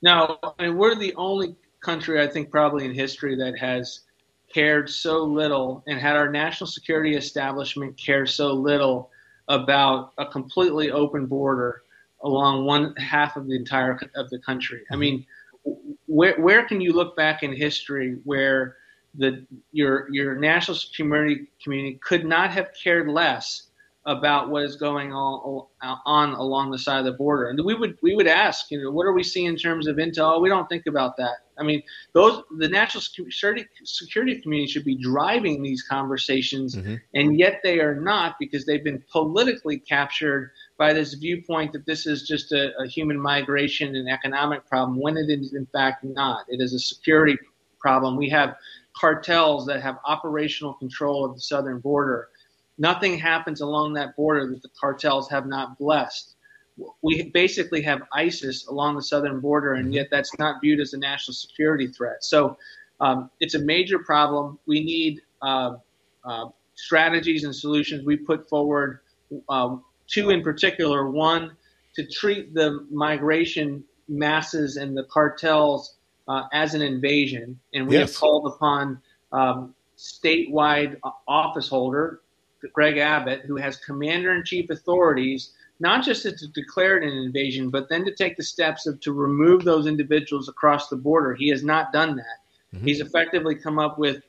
Now, 0.00 0.38
I 0.58 0.66
mean, 0.66 0.76
we're 0.78 0.94
the 0.94 1.14
only 1.16 1.56
country, 1.80 2.20
I 2.22 2.26
think, 2.26 2.50
probably 2.50 2.86
in 2.86 2.94
history 2.94 3.36
that 3.36 3.58
has 3.58 4.00
cared 4.52 4.88
so 4.88 5.24
little 5.24 5.84
and 5.86 6.00
had 6.00 6.16
our 6.16 6.30
national 6.30 6.68
security 6.68 7.16
establishment 7.16 7.98
care 7.98 8.24
so 8.24 8.54
little 8.54 9.10
about 9.48 10.12
a 10.18 10.26
completely 10.26 10.90
open 10.90 11.26
border 11.26 11.82
along 12.22 12.64
one 12.64 12.94
half 12.96 13.36
of 13.36 13.46
the 13.46 13.56
entire 13.56 13.98
of 14.14 14.30
the 14.30 14.38
country. 14.40 14.82
I 14.90 14.94
mm-hmm. 14.94 15.00
mean, 15.00 15.26
where 16.06 16.40
where 16.40 16.66
can 16.66 16.80
you 16.80 16.92
look 16.92 17.16
back 17.16 17.42
in 17.42 17.52
history 17.52 18.18
where 18.24 18.76
the 19.14 19.46
your 19.72 20.08
your 20.12 20.36
national 20.36 20.76
security 20.76 21.48
community 21.62 21.98
could 22.02 22.24
not 22.24 22.50
have 22.50 22.70
cared 22.82 23.08
less 23.08 23.68
about 24.06 24.50
what 24.50 24.62
is 24.62 24.76
going 24.76 25.12
on, 25.12 25.66
on 25.82 26.32
along 26.34 26.70
the 26.70 26.78
side 26.78 27.00
of 27.00 27.04
the 27.04 27.12
border. 27.12 27.48
And 27.48 27.60
we 27.64 27.74
would 27.74 27.98
we 28.02 28.14
would 28.14 28.28
ask, 28.28 28.70
you 28.70 28.80
know, 28.80 28.90
what 28.90 29.04
are 29.04 29.12
we 29.12 29.24
seeing 29.24 29.46
in 29.46 29.56
terms 29.56 29.88
of 29.88 29.96
intel? 29.96 30.40
We 30.40 30.48
don't 30.48 30.68
think 30.68 30.86
about 30.86 31.16
that. 31.16 31.45
I 31.58 31.62
mean, 31.62 31.82
those 32.12 32.42
the 32.58 32.68
national 32.68 33.00
security 33.00 33.66
security 33.84 34.40
community 34.40 34.70
should 34.70 34.84
be 34.84 34.96
driving 34.96 35.62
these 35.62 35.82
conversations, 35.82 36.74
mm-hmm. 36.74 36.96
and 37.14 37.38
yet 37.38 37.60
they 37.62 37.80
are 37.80 37.94
not 37.94 38.36
because 38.38 38.66
they've 38.66 38.84
been 38.84 39.02
politically 39.10 39.78
captured 39.78 40.50
by 40.78 40.92
this 40.92 41.14
viewpoint 41.14 41.72
that 41.72 41.86
this 41.86 42.06
is 42.06 42.26
just 42.26 42.52
a, 42.52 42.76
a 42.78 42.86
human 42.86 43.18
migration 43.18 43.96
and 43.96 44.08
economic 44.08 44.66
problem 44.68 45.00
when 45.00 45.16
it 45.16 45.30
is 45.30 45.54
in 45.54 45.66
fact 45.66 46.04
not. 46.04 46.44
It 46.48 46.60
is 46.60 46.74
a 46.74 46.78
security 46.78 47.38
problem. 47.78 48.16
We 48.16 48.28
have 48.30 48.56
cartels 48.94 49.66
that 49.66 49.82
have 49.82 49.98
operational 50.04 50.74
control 50.74 51.24
of 51.24 51.34
the 51.34 51.40
southern 51.40 51.80
border 51.80 52.28
Nothing 52.78 53.18
happens 53.18 53.60
along 53.60 53.94
that 53.94 54.16
border 54.16 54.46
that 54.48 54.62
the 54.62 54.68
cartels 54.78 55.30
have 55.30 55.46
not 55.46 55.78
blessed. 55.78 56.35
We 57.02 57.30
basically 57.30 57.82
have 57.82 58.02
ISIS 58.12 58.66
along 58.66 58.96
the 58.96 59.02
southern 59.02 59.40
border, 59.40 59.74
and 59.74 59.94
yet 59.94 60.08
that's 60.10 60.36
not 60.38 60.60
viewed 60.60 60.80
as 60.80 60.92
a 60.92 60.98
national 60.98 61.34
security 61.34 61.86
threat. 61.86 62.22
So 62.22 62.58
um, 63.00 63.30
it's 63.40 63.54
a 63.54 63.58
major 63.58 63.98
problem. 63.98 64.58
We 64.66 64.84
need 64.84 65.22
uh, 65.40 65.76
uh, 66.24 66.46
strategies 66.74 67.44
and 67.44 67.54
solutions. 67.54 68.04
We 68.04 68.16
put 68.16 68.48
forward 68.48 69.00
um, 69.48 69.84
two 70.06 70.30
in 70.30 70.42
particular. 70.42 71.10
One, 71.10 71.56
to 71.94 72.06
treat 72.06 72.52
the 72.52 72.86
migration 72.90 73.82
masses 74.08 74.76
and 74.76 74.96
the 74.96 75.04
cartels 75.04 75.96
uh, 76.28 76.44
as 76.52 76.74
an 76.74 76.82
invasion, 76.82 77.58
and 77.72 77.88
we 77.88 77.96
yes. 77.96 78.10
have 78.10 78.20
called 78.20 78.52
upon 78.54 79.00
um, 79.32 79.74
statewide 79.96 80.98
office 81.26 81.68
holder 81.68 82.20
Greg 82.72 82.98
Abbott, 82.98 83.42
who 83.46 83.56
has 83.56 83.76
commander 83.76 84.34
in 84.34 84.44
chief 84.44 84.70
authorities, 84.70 85.52
not 85.78 86.04
just 86.04 86.22
to 86.22 86.32
declare 86.54 86.98
it 86.98 87.04
an 87.04 87.16
invasion, 87.16 87.70
but 87.70 87.88
then 87.88 88.04
to 88.04 88.14
take 88.14 88.36
the 88.36 88.42
steps 88.42 88.86
of 88.86 89.00
to 89.00 89.12
remove 89.12 89.64
those 89.64 89.86
individuals 89.86 90.48
across 90.48 90.88
the 90.88 90.96
border. 90.96 91.34
He 91.34 91.48
has 91.50 91.62
not 91.62 91.92
done 91.92 92.16
that. 92.16 92.74
Mm-hmm. 92.74 92.86
He's 92.86 93.00
effectively 93.00 93.54
come 93.54 93.78
up 93.78 93.98
with 93.98 94.22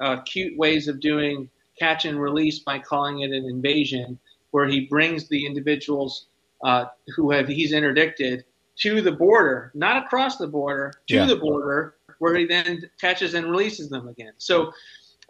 uh, 0.00 0.20
cute 0.22 0.56
ways 0.56 0.88
of 0.88 1.00
doing 1.00 1.48
catch 1.78 2.04
and 2.04 2.20
release 2.20 2.60
by 2.60 2.78
calling 2.78 3.20
it 3.20 3.30
an 3.30 3.44
invasion, 3.44 4.18
where 4.50 4.66
he 4.66 4.86
brings 4.86 5.28
the 5.28 5.44
individuals 5.46 6.26
uh, 6.62 6.86
who 7.16 7.30
have 7.30 7.48
he's 7.48 7.72
interdicted 7.72 8.44
to 8.76 9.00
the 9.00 9.12
border, 9.12 9.70
not 9.74 10.04
across 10.04 10.36
the 10.36 10.46
border, 10.46 10.92
to 11.08 11.14
yeah. 11.14 11.26
the 11.26 11.36
border, 11.36 11.96
where 12.18 12.36
he 12.36 12.46
then 12.46 12.82
catches 13.00 13.34
and 13.34 13.50
releases 13.50 13.88
them 13.88 14.08
again. 14.08 14.32
So 14.38 14.72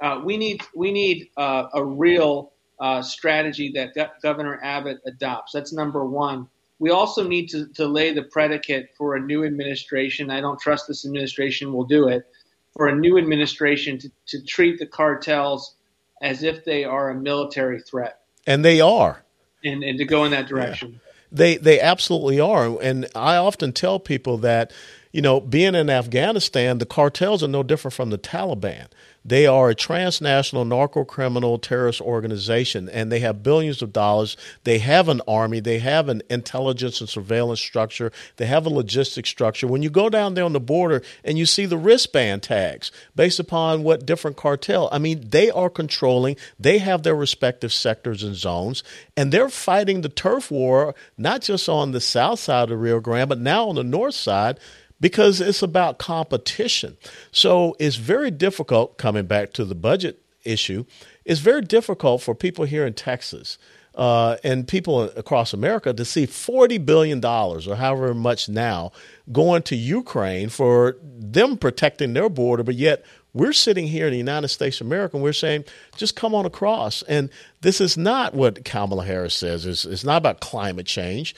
uh, 0.01 0.21
we 0.23 0.37
need 0.37 0.63
we 0.75 0.93
need 0.93 1.31
uh, 1.37 1.69
a 1.75 1.85
real 1.85 2.53
uh, 2.83 3.01
strategy 3.01 3.73
that 3.77 3.95
Go- 3.95 4.11
Governor 4.23 4.59
Abbott 4.63 4.99
adopts. 5.07 5.53
That's 5.53 5.73
number 5.73 6.05
one. 6.05 6.49
We 6.81 6.91
also 6.91 7.27
need 7.27 7.47
to, 7.51 7.69
to 7.75 7.87
lay 7.87 8.13
the 8.13 8.25
predicate 8.25 8.91
for 8.99 9.15
a 9.15 9.21
new 9.21 9.45
administration. 9.45 10.31
I 10.31 10.41
don't 10.41 10.61
trust 10.61 10.89
this 10.89 11.07
administration 11.07 11.73
will 11.73 11.85
do 11.85 12.09
it. 12.09 12.27
For 12.77 12.89
a 12.89 12.97
new 12.97 13.19
administration 13.19 13.99
to, 13.99 14.11
to 14.27 14.45
treat 14.45 14.81
the 14.81 14.87
cartels 14.87 15.77
as 16.23 16.43
if 16.43 16.65
they 16.65 16.85
are 16.85 17.11
a 17.11 17.15
military 17.15 17.81
threat. 17.81 18.19
And 18.47 18.65
they 18.65 18.81
are. 18.81 19.23
And, 19.65 19.85
and 19.85 19.97
to 19.99 20.05
go 20.05 20.25
in 20.25 20.33
that 20.33 20.49
direction. 20.49 20.93
Yeah. 20.93 21.13
They, 21.31 21.57
they 21.59 21.81
absolutely 21.81 22.41
are. 22.41 22.81
And 22.83 23.07
I 23.15 23.37
often 23.37 23.73
tell 23.73 24.01
people 24.01 24.39
that, 24.39 24.73
you 25.13 25.21
know, 25.21 25.41
being 25.41 25.75
in 25.75 25.91
Afghanistan, 25.91 26.79
the 26.79 26.87
cartels 26.87 27.43
are 27.43 27.49
no 27.49 27.63
different 27.63 27.95
from 27.95 28.11
the 28.11 28.19
Taliban. 28.19 28.87
They 29.25 29.47
are 29.47 29.71
a 29.71 29.75
transnational 29.75 30.65
narco 30.65 31.05
criminal 31.05 31.59
terrorist 31.59 32.01
organization 32.01 32.89
and 32.89 33.13
they 33.13 33.21
have 33.21 33.43
billions 33.43 33.81
of 33.83 33.93
dollars. 33.93 34.37
They 34.65 34.79
have 34.79 35.09
an 35.09 35.21
army, 35.29 35.61
they 35.61 35.79
have 35.79 36.09
an 36.09 36.23
intelligence 36.29 37.01
and 37.01 37.09
surveillance 37.09 37.61
structure, 37.61 38.11
they 38.37 38.47
have 38.47 38.67
a 38.67 38.71
logistics 38.71 39.29
structure. 39.29 39.69
When 39.69 39.83
you 39.83 39.91
go 39.91 40.09
down 40.09 40.35
there 40.35 40.45
on 40.45 40.55
the 40.55 40.61
border 40.61 41.03
and 41.25 41.39
you 41.39 41.47
see 41.47 41.67
the 41.67 41.79
wristband 41.79 42.43
tags 42.43 42.91
based 43.15 43.39
upon 43.39 43.85
what 43.85 44.07
different 44.07 44.37
cartel, 44.37 44.89
I 44.91 44.99
mean, 44.99 45.29
they 45.29 45.51
are 45.51 45.71
controlling, 45.71 46.37
they 46.59 46.79
have 46.79 47.05
their 47.05 47.15
respective 47.15 47.73
sectors 47.73 48.25
and 48.25 48.35
zones, 48.35 48.83
and 49.17 49.31
they're 49.31 49.49
fighting 49.49 50.01
the 50.01 50.09
turf 50.09 50.51
war 50.51 50.97
not 51.17 51.43
just 51.43 51.69
on 51.69 51.93
the 51.93 52.01
south 52.01 52.41
side 52.41 52.65
of 52.65 52.69
the 52.71 52.77
Rio 52.77 52.99
Grande, 52.99 53.29
but 53.29 53.39
now 53.39 53.69
on 53.69 53.77
the 53.77 53.85
north 53.85 54.15
side 54.15 54.59
because 55.03 55.41
it's 55.41 55.63
about 55.63 55.99
competition. 55.99 56.97
So 57.33 57.75
it's 57.81 57.97
very 57.97 58.31
difficult, 58.31 58.99
coming 58.99 59.27
back 59.27 59.53
to 59.55 59.65
the 59.65 59.75
budget 59.75 60.23
issue, 60.45 60.85
it's 61.25 61.41
very 61.41 61.61
difficult 61.61 62.23
for 62.23 62.35
people 62.37 62.65
here 62.65 62.87
in 62.87 62.95
Texas 62.95 63.59
uh, 63.97 64.37
and 64.45 64.67
people 64.67 65.03
across 65.03 65.53
America 65.53 65.93
to 65.93 66.05
see 66.05 66.27
$40 66.27 66.87
billion 66.87 67.23
or 67.25 67.75
however 67.75 68.15
much 68.15 68.49
now 68.49 68.93
going 69.31 69.63
to 69.65 69.77
Ukraine 69.77 70.49
for 70.49 70.97
them 71.03 71.57
protecting 71.57 72.15
their 72.15 72.29
border, 72.29 72.63
but 72.63 72.77
yet 72.77 73.05
we're 73.35 73.53
sitting 73.53 73.89
here 73.89 74.07
in 74.07 74.13
the 74.13 74.19
United 74.19 74.49
States 74.49 74.81
of 74.81 74.87
America 74.87 75.17
and 75.17 75.25
we're 75.25 75.33
saying, 75.33 75.65
just 75.97 76.15
come 76.15 76.35
on 76.35 76.47
across. 76.47 77.03
And 77.03 77.29
this 77.61 77.81
is 77.81 77.97
not 77.97 78.35
what 78.35 78.65
Kamala 78.65 79.05
Harris 79.05 79.35
says. 79.35 79.67
It's, 79.67 79.85
it's 79.85 80.05
not 80.05 80.19
about 80.19 80.41
climate 80.41 80.87
change. 80.87 81.35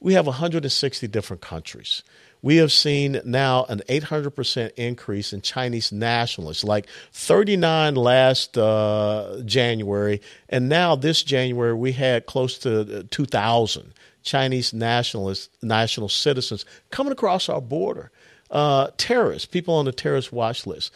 We 0.00 0.14
have 0.14 0.26
160 0.26 1.08
different 1.08 1.42
countries 1.42 2.02
we 2.42 2.56
have 2.56 2.70
seen 2.70 3.20
now 3.24 3.64
an 3.68 3.82
800% 3.88 4.70
increase 4.76 5.32
in 5.32 5.40
Chinese 5.40 5.90
nationalists, 5.90 6.62
like 6.62 6.86
39 7.12 7.96
last 7.96 8.56
uh, 8.56 9.40
January, 9.44 10.20
and 10.48 10.68
now 10.68 10.94
this 10.94 11.22
January 11.22 11.74
we 11.74 11.92
had 11.92 12.26
close 12.26 12.58
to 12.58 13.04
2,000 13.04 13.92
Chinese 14.22 14.72
nationalists, 14.72 15.48
national 15.62 16.08
citizens 16.08 16.64
coming 16.90 17.12
across 17.12 17.48
our 17.48 17.60
border. 17.60 18.10
Uh, 18.50 18.88
terrorists, 18.96 19.46
people 19.46 19.74
on 19.74 19.84
the 19.84 19.92
terrorist 19.92 20.32
watch 20.32 20.66
list. 20.66 20.92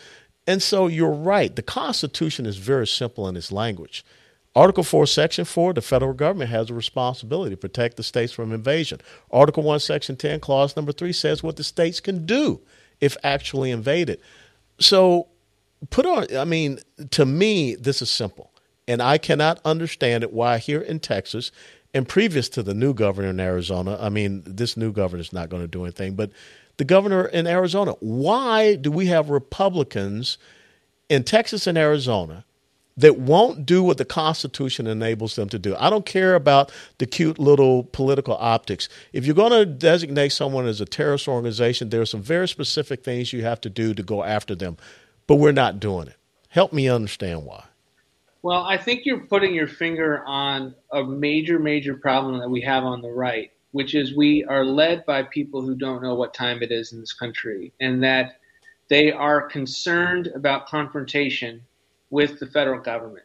And 0.46 0.62
so 0.62 0.86
you're 0.86 1.10
right. 1.10 1.54
The 1.54 1.62
Constitution 1.62 2.46
is 2.46 2.56
very 2.56 2.86
simple 2.86 3.28
in 3.28 3.36
its 3.36 3.52
language. 3.52 4.04
Article 4.54 4.84
4, 4.84 5.06
Section 5.06 5.44
4, 5.46 5.72
the 5.72 5.80
federal 5.80 6.12
government 6.12 6.50
has 6.50 6.68
a 6.68 6.74
responsibility 6.74 7.50
to 7.50 7.56
protect 7.56 7.96
the 7.96 8.02
states 8.02 8.32
from 8.32 8.52
invasion. 8.52 9.00
Article 9.30 9.62
1, 9.62 9.80
Section 9.80 10.16
10, 10.16 10.40
Clause 10.40 10.76
number 10.76 10.92
3 10.92 11.12
says 11.12 11.42
what 11.42 11.56
the 11.56 11.64
states 11.64 12.00
can 12.00 12.26
do 12.26 12.60
if 13.00 13.16
actually 13.24 13.70
invaded. 13.70 14.20
So, 14.78 15.28
put 15.88 16.04
on, 16.04 16.36
I 16.36 16.44
mean, 16.44 16.80
to 17.12 17.24
me, 17.24 17.76
this 17.76 18.02
is 18.02 18.10
simple. 18.10 18.50
And 18.86 19.00
I 19.00 19.16
cannot 19.16 19.58
understand 19.64 20.22
it 20.22 20.32
why 20.32 20.58
here 20.58 20.80
in 20.80 21.00
Texas, 21.00 21.50
and 21.94 22.06
previous 22.08 22.48
to 22.50 22.62
the 22.62 22.74
new 22.74 22.92
governor 22.92 23.30
in 23.30 23.40
Arizona, 23.40 23.96
I 24.00 24.08
mean, 24.08 24.42
this 24.44 24.76
new 24.76 24.92
governor 24.92 25.22
is 25.22 25.32
not 25.32 25.48
going 25.48 25.62
to 25.62 25.68
do 25.68 25.84
anything, 25.84 26.14
but 26.14 26.30
the 26.76 26.84
governor 26.84 27.26
in 27.26 27.46
Arizona, 27.46 27.92
why 28.00 28.74
do 28.74 28.90
we 28.90 29.06
have 29.06 29.30
Republicans 29.30 30.36
in 31.08 31.24
Texas 31.24 31.66
and 31.66 31.78
Arizona? 31.78 32.44
That 32.96 33.18
won't 33.18 33.64
do 33.64 33.82
what 33.82 33.98
the 33.98 34.04
Constitution 34.04 34.86
enables 34.86 35.36
them 35.36 35.48
to 35.48 35.58
do. 35.58 35.74
I 35.78 35.88
don't 35.88 36.04
care 36.04 36.34
about 36.34 36.70
the 36.98 37.06
cute 37.06 37.38
little 37.38 37.84
political 37.84 38.36
optics. 38.38 38.88
If 39.12 39.24
you're 39.24 39.34
going 39.34 39.52
to 39.52 39.64
designate 39.64 40.32
someone 40.32 40.66
as 40.66 40.80
a 40.80 40.84
terrorist 40.84 41.26
organization, 41.26 41.88
there 41.88 42.02
are 42.02 42.06
some 42.06 42.22
very 42.22 42.48
specific 42.48 43.02
things 43.02 43.32
you 43.32 43.42
have 43.42 43.60
to 43.62 43.70
do 43.70 43.94
to 43.94 44.02
go 44.02 44.22
after 44.22 44.54
them, 44.54 44.76
but 45.26 45.36
we're 45.36 45.52
not 45.52 45.80
doing 45.80 46.08
it. 46.08 46.16
Help 46.48 46.72
me 46.72 46.88
understand 46.88 47.44
why. 47.44 47.64
Well, 48.42 48.64
I 48.64 48.76
think 48.76 49.06
you're 49.06 49.26
putting 49.26 49.54
your 49.54 49.68
finger 49.68 50.22
on 50.26 50.74
a 50.92 51.02
major, 51.04 51.58
major 51.58 51.94
problem 51.94 52.40
that 52.40 52.50
we 52.50 52.60
have 52.62 52.84
on 52.84 53.00
the 53.00 53.10
right, 53.10 53.52
which 53.70 53.94
is 53.94 54.14
we 54.14 54.44
are 54.44 54.64
led 54.64 55.06
by 55.06 55.22
people 55.22 55.62
who 55.62 55.76
don't 55.76 56.02
know 56.02 56.14
what 56.14 56.34
time 56.34 56.62
it 56.62 56.72
is 56.72 56.92
in 56.92 57.00
this 57.00 57.12
country, 57.12 57.72
and 57.80 58.02
that 58.02 58.38
they 58.88 59.12
are 59.12 59.42
concerned 59.42 60.26
about 60.34 60.66
confrontation 60.66 61.62
with 62.12 62.38
the 62.38 62.46
federal 62.46 62.78
government. 62.78 63.24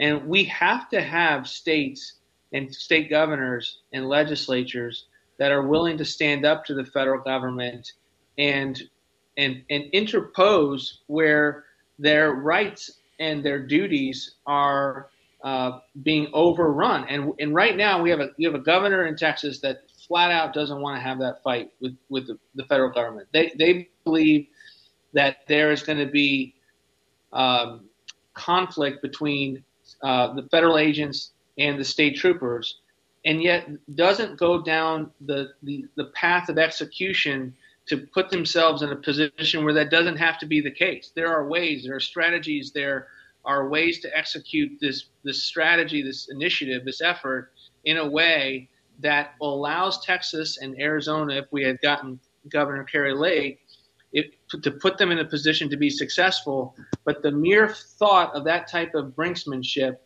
And 0.00 0.26
we 0.26 0.44
have 0.44 0.88
to 0.88 1.00
have 1.02 1.46
states 1.46 2.14
and 2.52 2.74
state 2.74 3.10
governors 3.10 3.82
and 3.92 4.08
legislatures 4.08 5.06
that 5.38 5.52
are 5.52 5.66
willing 5.68 5.98
to 5.98 6.04
stand 6.04 6.44
up 6.44 6.64
to 6.64 6.74
the 6.74 6.84
federal 6.84 7.22
government 7.22 7.92
and 8.38 8.82
and 9.36 9.62
and 9.70 9.84
interpose 9.92 11.00
where 11.06 11.64
their 11.98 12.32
rights 12.32 12.90
and 13.20 13.44
their 13.44 13.64
duties 13.64 14.36
are 14.46 15.10
uh, 15.44 15.80
being 16.02 16.28
overrun. 16.32 17.04
And 17.08 17.32
and 17.38 17.54
right 17.54 17.76
now 17.76 18.00
we 18.00 18.08
have 18.10 18.20
a 18.20 18.30
we 18.38 18.44
have 18.44 18.54
a 18.54 18.60
governor 18.60 19.06
in 19.06 19.14
Texas 19.14 19.60
that 19.60 19.82
flat 20.08 20.30
out 20.30 20.54
doesn't 20.54 20.80
want 20.80 20.96
to 20.96 21.02
have 21.02 21.18
that 21.18 21.42
fight 21.42 21.70
with 21.82 21.96
with 22.08 22.26
the, 22.28 22.38
the 22.54 22.64
federal 22.64 22.90
government. 22.90 23.28
They 23.32 23.52
they 23.58 23.90
believe 24.04 24.46
that 25.12 25.38
there 25.48 25.70
is 25.70 25.82
going 25.82 25.98
to 25.98 26.10
be 26.10 26.54
um, 27.34 27.90
conflict 28.34 29.02
between 29.02 29.64
uh, 30.02 30.32
the 30.34 30.42
federal 30.50 30.78
agents 30.78 31.32
and 31.58 31.78
the 31.78 31.84
state 31.84 32.16
troopers, 32.16 32.80
and 33.24 33.42
yet 33.42 33.68
doesn't 33.94 34.38
go 34.38 34.62
down 34.62 35.10
the, 35.20 35.50
the, 35.62 35.84
the 35.96 36.06
path 36.14 36.48
of 36.48 36.58
execution 36.58 37.54
to 37.86 38.06
put 38.14 38.30
themselves 38.30 38.82
in 38.82 38.90
a 38.90 38.96
position 38.96 39.64
where 39.64 39.74
that 39.74 39.90
doesn't 39.90 40.16
have 40.16 40.38
to 40.38 40.46
be 40.46 40.60
the 40.60 40.70
case. 40.70 41.12
There 41.14 41.28
are 41.28 41.48
ways, 41.48 41.84
there 41.84 41.96
are 41.96 42.00
strategies, 42.00 42.72
there 42.72 43.08
are 43.44 43.68
ways 43.68 44.00
to 44.00 44.16
execute 44.16 44.78
this 44.80 45.06
this 45.24 45.42
strategy, 45.42 46.02
this 46.02 46.28
initiative, 46.30 46.84
this 46.84 47.00
effort 47.00 47.50
in 47.84 47.96
a 47.96 48.08
way 48.08 48.68
that 49.00 49.34
allows 49.40 50.04
Texas 50.04 50.58
and 50.58 50.78
Arizona, 50.80 51.34
if 51.34 51.46
we 51.50 51.64
had 51.64 51.80
gotten 51.80 52.20
Governor 52.48 52.84
Kari 52.84 53.14
Lake, 53.14 53.60
it, 54.12 54.32
to 54.62 54.70
put 54.70 54.98
them 54.98 55.10
in 55.10 55.18
a 55.18 55.24
position 55.24 55.70
to 55.70 55.76
be 55.76 55.90
successful. 55.90 56.74
But 57.04 57.22
the 57.22 57.32
mere 57.32 57.68
thought 57.68 58.34
of 58.34 58.44
that 58.44 58.68
type 58.68 58.94
of 58.94 59.16
brinksmanship 59.16 59.96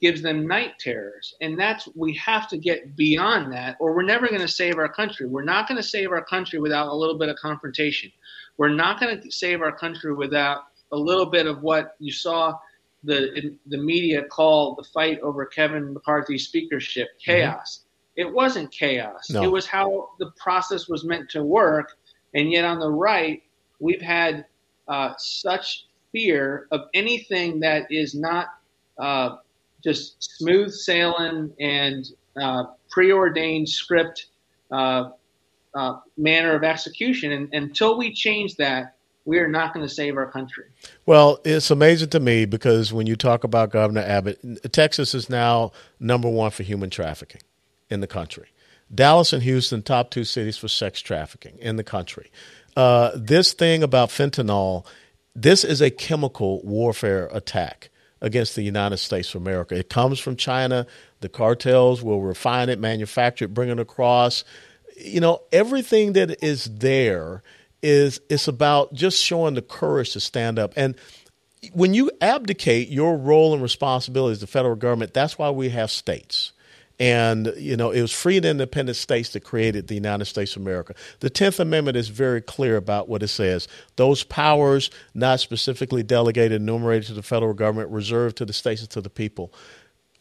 gives 0.00 0.22
them 0.22 0.46
night 0.46 0.78
terrors. 0.78 1.34
And 1.40 1.58
that's, 1.58 1.88
we 1.96 2.14
have 2.14 2.48
to 2.48 2.56
get 2.56 2.96
beyond 2.96 3.52
that, 3.52 3.76
or 3.80 3.94
we're 3.94 4.02
never 4.02 4.28
going 4.28 4.40
to 4.40 4.48
save 4.48 4.78
our 4.78 4.88
country. 4.88 5.26
We're 5.26 5.42
not 5.42 5.66
going 5.66 5.76
to 5.76 5.88
save 5.88 6.12
our 6.12 6.24
country 6.24 6.60
without 6.60 6.88
a 6.88 6.94
little 6.94 7.18
bit 7.18 7.28
of 7.28 7.36
confrontation. 7.36 8.12
We're 8.58 8.68
not 8.68 9.00
going 9.00 9.20
to 9.20 9.30
save 9.30 9.60
our 9.60 9.76
country 9.76 10.14
without 10.14 10.62
a 10.92 10.96
little 10.96 11.26
bit 11.26 11.46
of 11.46 11.62
what 11.62 11.96
you 11.98 12.12
saw 12.12 12.54
the 13.04 13.56
the 13.68 13.78
media 13.78 14.24
call 14.24 14.74
the 14.74 14.82
fight 14.82 15.20
over 15.20 15.46
Kevin 15.46 15.94
McCarthy's 15.94 16.46
speakership 16.46 17.08
mm-hmm. 17.08 17.30
chaos. 17.30 17.78
Mm-hmm. 17.78 18.28
It 18.28 18.34
wasn't 18.34 18.72
chaos. 18.72 19.30
No. 19.30 19.42
It 19.44 19.52
was 19.52 19.66
how 19.66 20.10
the 20.18 20.32
process 20.36 20.88
was 20.88 21.04
meant 21.04 21.30
to 21.30 21.44
work. 21.44 21.97
And 22.34 22.50
yet 22.50 22.64
on 22.64 22.78
the 22.78 22.90
right, 22.90 23.42
we've 23.80 24.02
had 24.02 24.44
uh, 24.86 25.14
such 25.18 25.86
fear 26.12 26.66
of 26.70 26.82
anything 26.94 27.60
that 27.60 27.86
is 27.90 28.14
not 28.14 28.48
uh, 28.98 29.36
just 29.82 30.16
smooth 30.38 30.72
sailing 30.72 31.52
and 31.60 32.06
uh, 32.40 32.64
preordained 32.90 33.68
script 33.68 34.26
uh, 34.70 35.10
uh, 35.74 36.00
manner 36.16 36.54
of 36.54 36.64
execution. 36.64 37.32
And 37.32 37.52
until 37.52 37.98
we 37.98 38.12
change 38.12 38.56
that, 38.56 38.94
we 39.24 39.38
are 39.38 39.48
not 39.48 39.74
going 39.74 39.86
to 39.86 39.92
save 39.92 40.16
our 40.16 40.30
country. 40.30 40.64
Well, 41.04 41.38
it's 41.44 41.70
amazing 41.70 42.08
to 42.10 42.20
me 42.20 42.46
because 42.46 42.94
when 42.94 43.06
you 43.06 43.14
talk 43.14 43.44
about 43.44 43.70
Governor 43.70 44.00
Abbott, 44.00 44.72
Texas 44.72 45.14
is 45.14 45.28
now 45.28 45.72
number 46.00 46.30
one 46.30 46.50
for 46.50 46.62
human 46.62 46.88
trafficking 46.88 47.42
in 47.90 48.00
the 48.00 48.06
country. 48.06 48.48
Dallas 48.94 49.32
and 49.32 49.42
Houston, 49.42 49.82
top 49.82 50.10
two 50.10 50.24
cities 50.24 50.56
for 50.56 50.68
sex 50.68 51.00
trafficking 51.00 51.58
in 51.58 51.76
the 51.76 51.84
country. 51.84 52.30
Uh, 52.76 53.10
this 53.14 53.52
thing 53.52 53.82
about 53.82 54.08
fentanyl, 54.08 54.86
this 55.34 55.64
is 55.64 55.80
a 55.80 55.90
chemical 55.90 56.62
warfare 56.62 57.28
attack 57.32 57.90
against 58.20 58.56
the 58.56 58.62
United 58.62 58.96
States 58.96 59.34
of 59.34 59.42
America. 59.42 59.76
It 59.76 59.88
comes 59.88 60.18
from 60.18 60.36
China. 60.36 60.86
The 61.20 61.28
cartels 61.28 62.02
will 62.02 62.20
refine 62.20 62.68
it, 62.68 62.78
manufacture 62.78 63.44
it, 63.44 63.54
bring 63.54 63.68
it 63.68 63.78
across. 63.78 64.44
You 64.96 65.20
know, 65.20 65.42
everything 65.52 66.14
that 66.14 66.42
is 66.42 66.64
there 66.64 67.42
is 67.82 68.20
it's 68.28 68.48
about 68.48 68.92
just 68.92 69.22
showing 69.22 69.54
the 69.54 69.62
courage 69.62 70.12
to 70.12 70.20
stand 70.20 70.58
up. 70.58 70.72
And 70.76 70.96
when 71.72 71.94
you 71.94 72.10
abdicate 72.20 72.88
your 72.88 73.16
role 73.16 73.52
and 73.54 73.62
responsibility 73.62 74.32
as 74.32 74.40
the 74.40 74.46
federal 74.46 74.76
government, 74.76 75.14
that's 75.14 75.38
why 75.38 75.50
we 75.50 75.68
have 75.70 75.90
states. 75.90 76.52
And, 77.00 77.52
you 77.56 77.76
know, 77.76 77.92
it 77.92 78.02
was 78.02 78.12
free 78.12 78.38
and 78.38 78.46
independent 78.46 78.96
states 78.96 79.30
that 79.30 79.44
created 79.44 79.86
the 79.86 79.94
United 79.94 80.24
States 80.24 80.56
of 80.56 80.62
America. 80.62 80.94
The 81.20 81.30
10th 81.30 81.60
Amendment 81.60 81.96
is 81.96 82.08
very 82.08 82.40
clear 82.40 82.76
about 82.76 83.08
what 83.08 83.22
it 83.22 83.28
says. 83.28 83.68
Those 83.94 84.24
powers 84.24 84.90
not 85.14 85.38
specifically 85.38 86.02
delegated, 86.02 86.60
enumerated 86.60 87.06
to 87.08 87.14
the 87.14 87.22
federal 87.22 87.54
government, 87.54 87.90
reserved 87.90 88.36
to 88.38 88.44
the 88.44 88.52
states 88.52 88.80
and 88.80 88.90
to 88.90 89.00
the 89.00 89.10
people 89.10 89.52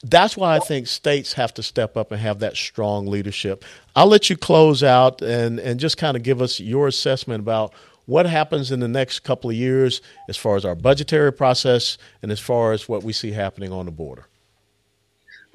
that's 0.04 0.38
why 0.38 0.56
I 0.56 0.60
think 0.60 0.88
states 0.88 1.34
have 1.34 1.54
to 1.56 1.64
step 1.64 1.98
up 1.98 2.12
and 2.12 2.22
have 2.22 2.40
that 2.40 2.56
strong 2.56 3.08
leadership. 3.08 3.66
I'll 3.96 4.08
let 4.08 4.30
you 4.30 4.38
close 4.38 4.84
out 4.84 5.22
and, 5.22 5.60
and 5.60 5.80
just 5.80 5.98
kind 5.98 6.16
of 6.16 6.24
give 6.24 6.42
us 6.42 6.60
your 6.60 6.88
assessment 6.88 7.42
about 7.42 7.74
what 8.06 8.26
happens 8.26 8.72
in 8.72 8.80
the 8.80 8.88
next 8.88 9.22
couple 9.22 9.50
of 9.50 9.56
years 9.56 10.02
as 10.30 10.38
far 10.38 10.56
as 10.56 10.66
our 10.66 10.76
budgetary 10.76 11.34
process 11.34 11.98
and 12.22 12.32
as 12.32 12.40
far 12.40 12.72
as 12.72 12.88
what 12.88 13.04
we 13.04 13.12
see 13.12 13.32
happening 13.32 13.72
on 13.72 13.86
the 13.86 13.92
border. 13.92 14.28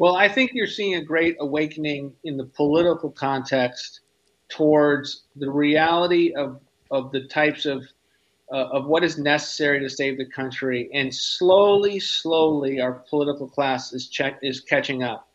Well, 0.02 0.16
I 0.16 0.28
think 0.28 0.50
you're 0.52 0.66
seeing 0.66 0.96
a 0.96 1.00
great 1.00 1.36
awakening 1.38 2.12
in 2.24 2.36
the 2.36 2.44
political 2.44 3.08
context 3.08 4.00
towards 4.48 5.22
the 5.36 5.48
reality 5.48 6.34
of, 6.34 6.58
of 6.90 7.12
the 7.12 7.28
types 7.28 7.66
of 7.66 7.84
uh, 8.52 8.66
of 8.72 8.86
what 8.86 9.04
is 9.04 9.16
necessary 9.16 9.78
to 9.78 9.88
save 9.88 10.18
the 10.18 10.26
country, 10.26 10.90
and 10.92 11.14
slowly, 11.14 12.00
slowly, 12.00 12.80
our 12.80 12.94
political 13.08 13.48
class 13.48 13.92
is 13.92 14.08
check 14.08 14.40
is 14.42 14.60
catching 14.60 15.04
up. 15.04 15.28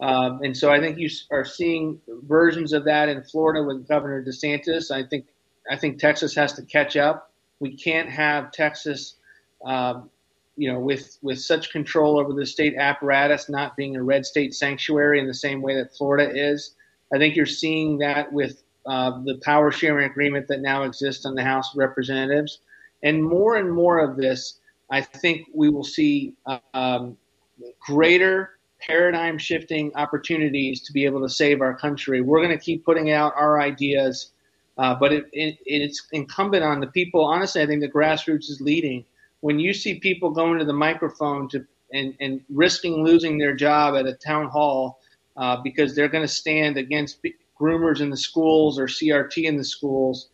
Um, 0.00 0.42
and 0.42 0.54
so 0.54 0.70
I 0.70 0.80
think 0.80 0.98
you 0.98 1.08
are 1.30 1.46
seeing 1.46 1.98
versions 2.06 2.74
of 2.74 2.84
that 2.84 3.08
in 3.08 3.22
Florida 3.22 3.66
with 3.66 3.88
Governor 3.88 4.22
DeSantis. 4.22 4.90
I 4.90 5.02
think 5.02 5.28
I 5.70 5.76
think 5.76 5.98
Texas 5.98 6.34
has 6.34 6.52
to 6.52 6.62
catch 6.62 6.94
up. 6.94 7.32
We 7.58 7.74
can't 7.74 8.10
have 8.10 8.52
Texas, 8.52 9.14
um, 9.64 10.10
you 10.60 10.70
know, 10.70 10.78
with 10.78 11.16
with 11.22 11.40
such 11.40 11.70
control 11.70 12.20
over 12.20 12.34
the 12.34 12.44
state 12.44 12.76
apparatus 12.76 13.48
not 13.48 13.76
being 13.76 13.96
a 13.96 14.02
red 14.02 14.26
state 14.26 14.52
sanctuary 14.52 15.18
in 15.18 15.26
the 15.26 15.32
same 15.32 15.62
way 15.62 15.74
that 15.74 15.96
Florida 15.96 16.30
is. 16.34 16.74
I 17.14 17.16
think 17.16 17.34
you're 17.34 17.46
seeing 17.46 17.96
that 17.98 18.30
with 18.30 18.62
uh, 18.84 19.22
the 19.24 19.40
power 19.42 19.72
sharing 19.72 20.10
agreement 20.10 20.48
that 20.48 20.60
now 20.60 20.82
exists 20.82 21.24
in 21.24 21.34
the 21.34 21.42
House 21.42 21.72
of 21.72 21.78
Representatives. 21.78 22.60
And 23.02 23.24
more 23.24 23.56
and 23.56 23.72
more 23.72 24.00
of 24.00 24.18
this, 24.18 24.60
I 24.90 25.00
think 25.00 25.48
we 25.54 25.70
will 25.70 25.82
see 25.82 26.34
um, 26.74 27.16
greater 27.80 28.58
paradigm 28.86 29.38
shifting 29.38 29.90
opportunities 29.94 30.82
to 30.82 30.92
be 30.92 31.06
able 31.06 31.22
to 31.22 31.28
save 31.30 31.62
our 31.62 31.74
country. 31.74 32.20
We're 32.20 32.42
going 32.42 32.58
to 32.58 32.62
keep 32.62 32.84
putting 32.84 33.12
out 33.12 33.32
our 33.34 33.62
ideas, 33.62 34.32
uh, 34.76 34.94
but 34.94 35.10
it, 35.10 35.24
it, 35.32 35.56
it's 35.64 36.06
incumbent 36.12 36.64
on 36.64 36.80
the 36.80 36.86
people. 36.88 37.24
Honestly, 37.24 37.62
I 37.62 37.66
think 37.66 37.80
the 37.80 37.88
grassroots 37.88 38.50
is 38.50 38.60
leading. 38.60 39.06
When 39.40 39.58
you 39.58 39.72
see 39.72 39.98
people 39.98 40.30
going 40.30 40.58
to 40.58 40.64
the 40.64 40.72
microphone 40.72 41.48
to 41.50 41.66
and, 41.92 42.14
and 42.20 42.40
risking 42.48 43.04
losing 43.04 43.38
their 43.38 43.54
job 43.54 43.96
at 43.96 44.06
a 44.06 44.14
town 44.14 44.48
hall 44.48 45.00
uh, 45.36 45.56
because 45.62 45.94
they're 45.94 46.08
going 46.08 46.26
to 46.26 46.32
stand 46.32 46.76
against 46.76 47.18
groomers 47.60 48.00
in 48.00 48.10
the 48.10 48.16
schools 48.16 48.78
or 48.78 48.86
CRT 48.86 49.44
in 49.44 49.56
the 49.56 49.64
schools, 49.64 50.30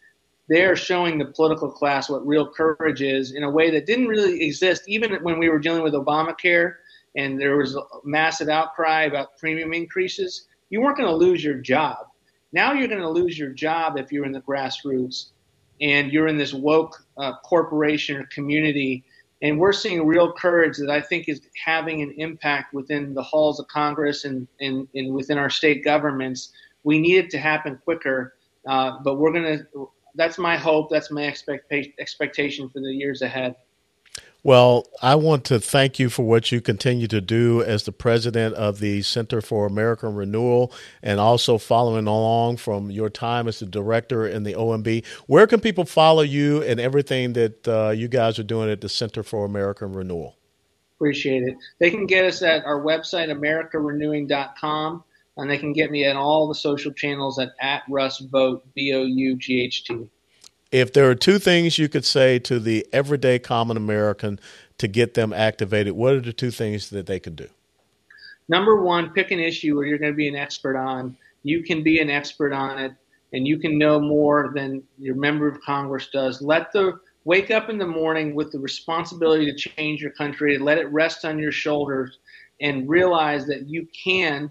they're 0.49 0.77
showing 0.77 1.19
the 1.19 1.25
political 1.25 1.71
class 1.71 2.09
what 2.09 2.27
real 2.27 2.49
courage 2.49 3.03
is 3.03 3.33
in 3.33 3.42
a 3.42 3.51
way 3.51 3.71
that 3.71 3.87
didn't 3.87 4.07
really 4.07 4.42
exist 4.42 4.83
even 4.87 5.14
when 5.23 5.38
we 5.38 5.49
were 5.49 5.59
dealing 5.59 5.83
with 5.83 5.95
Obamacare 5.95 6.75
and 7.16 7.40
there 7.40 7.57
was 7.57 7.75
a 7.75 7.83
massive 8.05 8.49
outcry 8.49 9.05
about 9.05 9.37
premium 9.38 9.73
increases. 9.73 10.47
You 10.71 10.81
weren't 10.83 10.99
going 10.99 11.09
to 11.09 11.16
lose 11.16 11.42
your 11.42 11.55
job. 11.55 11.97
Now 12.53 12.73
you're 12.73 12.88
going 12.88 13.01
to 13.01 13.09
lose 13.09 13.38
your 13.38 13.51
job 13.51 13.99
if 13.99 14.12
you're 14.12 14.27
in 14.27 14.33
the 14.33 14.42
grassroots 14.42 15.31
and 15.81 16.12
you're 16.12 16.29
in 16.29 16.37
this 16.37 16.55
woke 16.55 17.05
uh, 17.19 17.33
corporation 17.45 18.17
or 18.17 18.27
community. 18.27 19.05
And 19.43 19.59
we're 19.59 19.73
seeing 19.73 20.07
real 20.07 20.33
courage 20.33 20.79
that 20.79 20.91
I 20.91 21.01
think 21.01 21.29
is 21.29 21.43
having 21.62 22.01
an 22.03 22.15
impact 22.17 22.73
within 22.73 23.12
the 23.12 23.23
halls 23.23 23.61
of 23.61 23.69
Congress 23.69 24.25
and, 24.25 24.49
and, 24.61 24.89
and 24.95 25.15
within 25.15 25.37
our 25.37 25.51
state 25.51 25.85
governments 25.85 26.53
we 26.87 27.01
need 27.01 27.17
it 27.17 27.31
to 27.31 27.39
happen 27.39 27.79
quicker. 27.83 28.37
Uh, 28.67 28.99
but 29.03 29.17
we're 29.17 29.33
going 29.33 29.59
to, 29.59 29.91
that's 30.15 30.39
my 30.39 30.57
hope. 30.57 30.89
That's 30.89 31.11
my 31.11 31.25
expectation 31.27 32.71
for 32.71 32.81
the 32.81 32.93
years 32.93 33.23
ahead. 33.23 33.57
Well, 34.47 34.87
I 35.03 35.17
want 35.17 35.45
to 35.47 35.59
thank 35.59 35.99
you 35.99 36.09
for 36.09 36.23
what 36.25 36.53
you 36.53 36.61
continue 36.61 37.09
to 37.09 37.21
do 37.21 37.65
as 37.65 37.83
the 37.83 37.91
president 37.91 38.55
of 38.55 38.79
the 38.79 39.03
Center 39.03 39.41
for 39.41 39.67
American 39.67 40.15
Renewal 40.15 40.73
and 41.03 41.19
also 41.19 41.59
following 41.59 42.07
along 42.07 42.59
from 42.59 42.89
your 42.89 43.11
time 43.11 43.49
as 43.49 43.59
the 43.59 43.67
director 43.67 44.25
in 44.25 44.45
the 44.45 44.53
OMB. 44.53 45.05
Where 45.27 45.49
can 45.49 45.59
people 45.59 45.85
follow 45.85 46.23
you 46.23 46.63
and 46.63 46.79
everything 46.79 47.33
that 47.33 47.67
uh, 47.67 47.91
you 47.91 48.07
guys 48.07 48.39
are 48.39 48.45
doing 48.45 48.71
at 48.71 48.81
the 48.81 48.89
Center 48.89 49.25
for 49.25 49.45
American 49.45 49.93
Renewal? 49.93 50.37
Appreciate 50.95 51.43
it. 51.43 51.57
They 51.81 51.91
can 51.91 52.07
get 52.07 52.25
us 52.25 52.41
at 52.41 52.65
our 52.65 52.81
website, 52.81 53.31
americarenewing.com 53.31 55.03
and 55.39 55.51
they 55.51 55.59
can 55.59 55.73
get 55.73 55.91
me 55.91 56.05
at 56.05 56.15
all 56.15 56.47
the 56.47 56.55
social 56.55 56.93
channels 56.93 57.41
at 57.41 57.51
at 57.61 57.83
Russ 57.91 58.21
Vought 58.21 58.63
B 58.77 58.95
O 58.95 59.03
U 59.03 59.35
G 59.35 59.63
H 59.63 59.83
T. 59.83 60.09
If 60.73 60.93
there 60.93 61.09
are 61.09 61.15
two 61.15 61.39
things 61.39 61.79
you 61.79 61.89
could 61.89 62.05
say 62.05 62.39
to 62.41 62.59
the 62.59 62.87
everyday 62.93 63.39
common 63.39 63.77
American 63.77 64.41
to 64.79 64.89
get 64.89 65.15
them 65.15 65.33
activated, 65.33 65.95
what 65.95 66.15
are 66.15 66.21
the 66.21 66.33
two 66.33 66.51
things 66.51 66.91
that 66.91 67.07
they 67.07 67.21
could 67.21 67.37
do? 67.37 67.49
Number 68.49 68.83
one, 68.83 69.11
pick 69.11 69.31
an 69.31 69.41
issue 69.41 69.77
where 69.77 69.87
you're 69.87 69.99
going 69.99 70.13
to 70.13 70.17
be 70.17 70.29
an 70.29 70.37
expert 70.37 70.77
on. 70.77 71.17
You 71.43 71.63
can 71.63 71.83
be 71.83 72.01
an 72.01 72.11
expert 72.11 72.53
on 72.53 72.79
it, 72.79 72.93
and 73.33 73.47
you 73.47 73.59
can 73.59 73.79
know 73.79 74.01
more 74.01 74.53
than 74.55 74.83
your 74.99 75.15
member 75.15 75.49
of 75.49 75.61
Congress 75.63 76.09
does. 76.13 76.43
Let 76.43 76.73
the 76.73 76.99
wake 77.25 77.51
up 77.51 77.69
in 77.69 77.79
the 77.79 77.87
morning 77.87 78.35
with 78.35 78.53
the 78.53 78.59
responsibility 78.59 79.51
to 79.51 79.57
change 79.57 80.01
your 80.01 80.13
country. 80.13 80.59
Let 80.59 80.79
it 80.79 80.91
rest 80.93 81.25
on 81.25 81.39
your 81.39 81.53
shoulders, 81.53 82.19
and 82.61 82.89
realize 82.89 83.47
that 83.47 83.69
you 83.69 83.87
can 84.05 84.51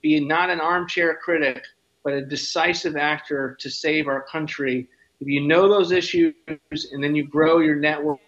be 0.00 0.20
not 0.20 0.50
an 0.50 0.60
armchair 0.60 1.14
critic, 1.14 1.64
but 2.04 2.12
a 2.12 2.24
decisive 2.24 2.96
actor 2.96 3.56
to 3.60 3.70
save 3.70 4.08
our 4.08 4.22
country. 4.22 4.88
If 5.22 5.28
you 5.28 5.40
know 5.40 5.68
those 5.68 5.92
issues 5.92 6.34
and 6.90 7.04
then 7.04 7.14
you 7.14 7.24
grow 7.24 7.60
your 7.60 7.76
network 7.76 8.18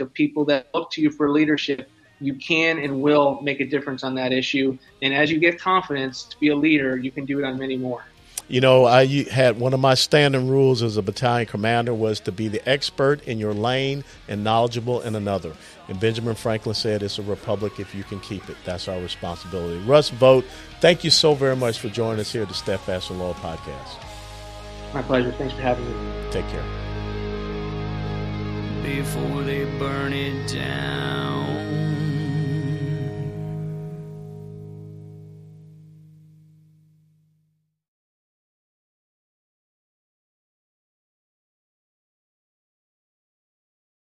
of 0.00 0.12
people 0.14 0.44
that 0.46 0.66
look 0.74 0.90
to 0.90 1.00
you 1.00 1.12
for 1.12 1.30
leadership, 1.30 1.88
you 2.20 2.34
can 2.34 2.80
and 2.80 3.00
will 3.00 3.40
make 3.40 3.60
a 3.60 3.64
difference 3.64 4.02
on 4.02 4.16
that 4.16 4.32
issue. 4.32 4.76
And 5.00 5.14
as 5.14 5.30
you 5.30 5.38
get 5.38 5.60
confidence 5.60 6.24
to 6.24 6.40
be 6.40 6.48
a 6.48 6.56
leader, 6.56 6.96
you 6.96 7.12
can 7.12 7.24
do 7.24 7.38
it 7.38 7.44
on 7.44 7.56
many 7.56 7.76
more. 7.76 8.04
You 8.48 8.60
know, 8.60 8.84
I 8.84 9.06
had 9.30 9.60
one 9.60 9.74
of 9.74 9.78
my 9.78 9.94
standing 9.94 10.48
rules 10.48 10.82
as 10.82 10.96
a 10.96 11.02
battalion 11.02 11.46
commander 11.46 11.94
was 11.94 12.18
to 12.20 12.32
be 12.32 12.48
the 12.48 12.68
expert 12.68 13.22
in 13.28 13.38
your 13.38 13.54
lane 13.54 14.02
and 14.26 14.42
knowledgeable 14.42 15.02
in 15.02 15.14
another. 15.14 15.52
And 15.86 16.00
Benjamin 16.00 16.34
Franklin 16.34 16.74
said, 16.74 17.04
It's 17.04 17.20
a 17.20 17.22
republic 17.22 17.78
if 17.78 17.94
you 17.94 18.02
can 18.02 18.18
keep 18.18 18.50
it. 18.50 18.56
That's 18.64 18.88
our 18.88 18.98
responsibility. 18.98 19.78
Russ 19.86 20.10
Vought, 20.10 20.44
thank 20.80 21.04
you 21.04 21.10
so 21.10 21.34
very 21.34 21.54
much 21.54 21.78
for 21.78 21.90
joining 21.90 22.18
us 22.18 22.32
here 22.32 22.42
at 22.42 22.48
the 22.48 22.54
Steadfast 22.54 23.10
and 23.10 23.20
Law 23.20 23.34
podcast. 23.34 24.03
My 24.94 25.02
pleasure. 25.02 25.32
Thanks 25.32 25.52
for 25.52 25.60
having 25.60 25.84
me. 25.84 26.30
Take 26.30 26.46
care. 26.48 26.62
Before 28.84 29.42
they 29.42 29.64
burn 29.78 30.12
it 30.12 30.48
down. 30.52 31.73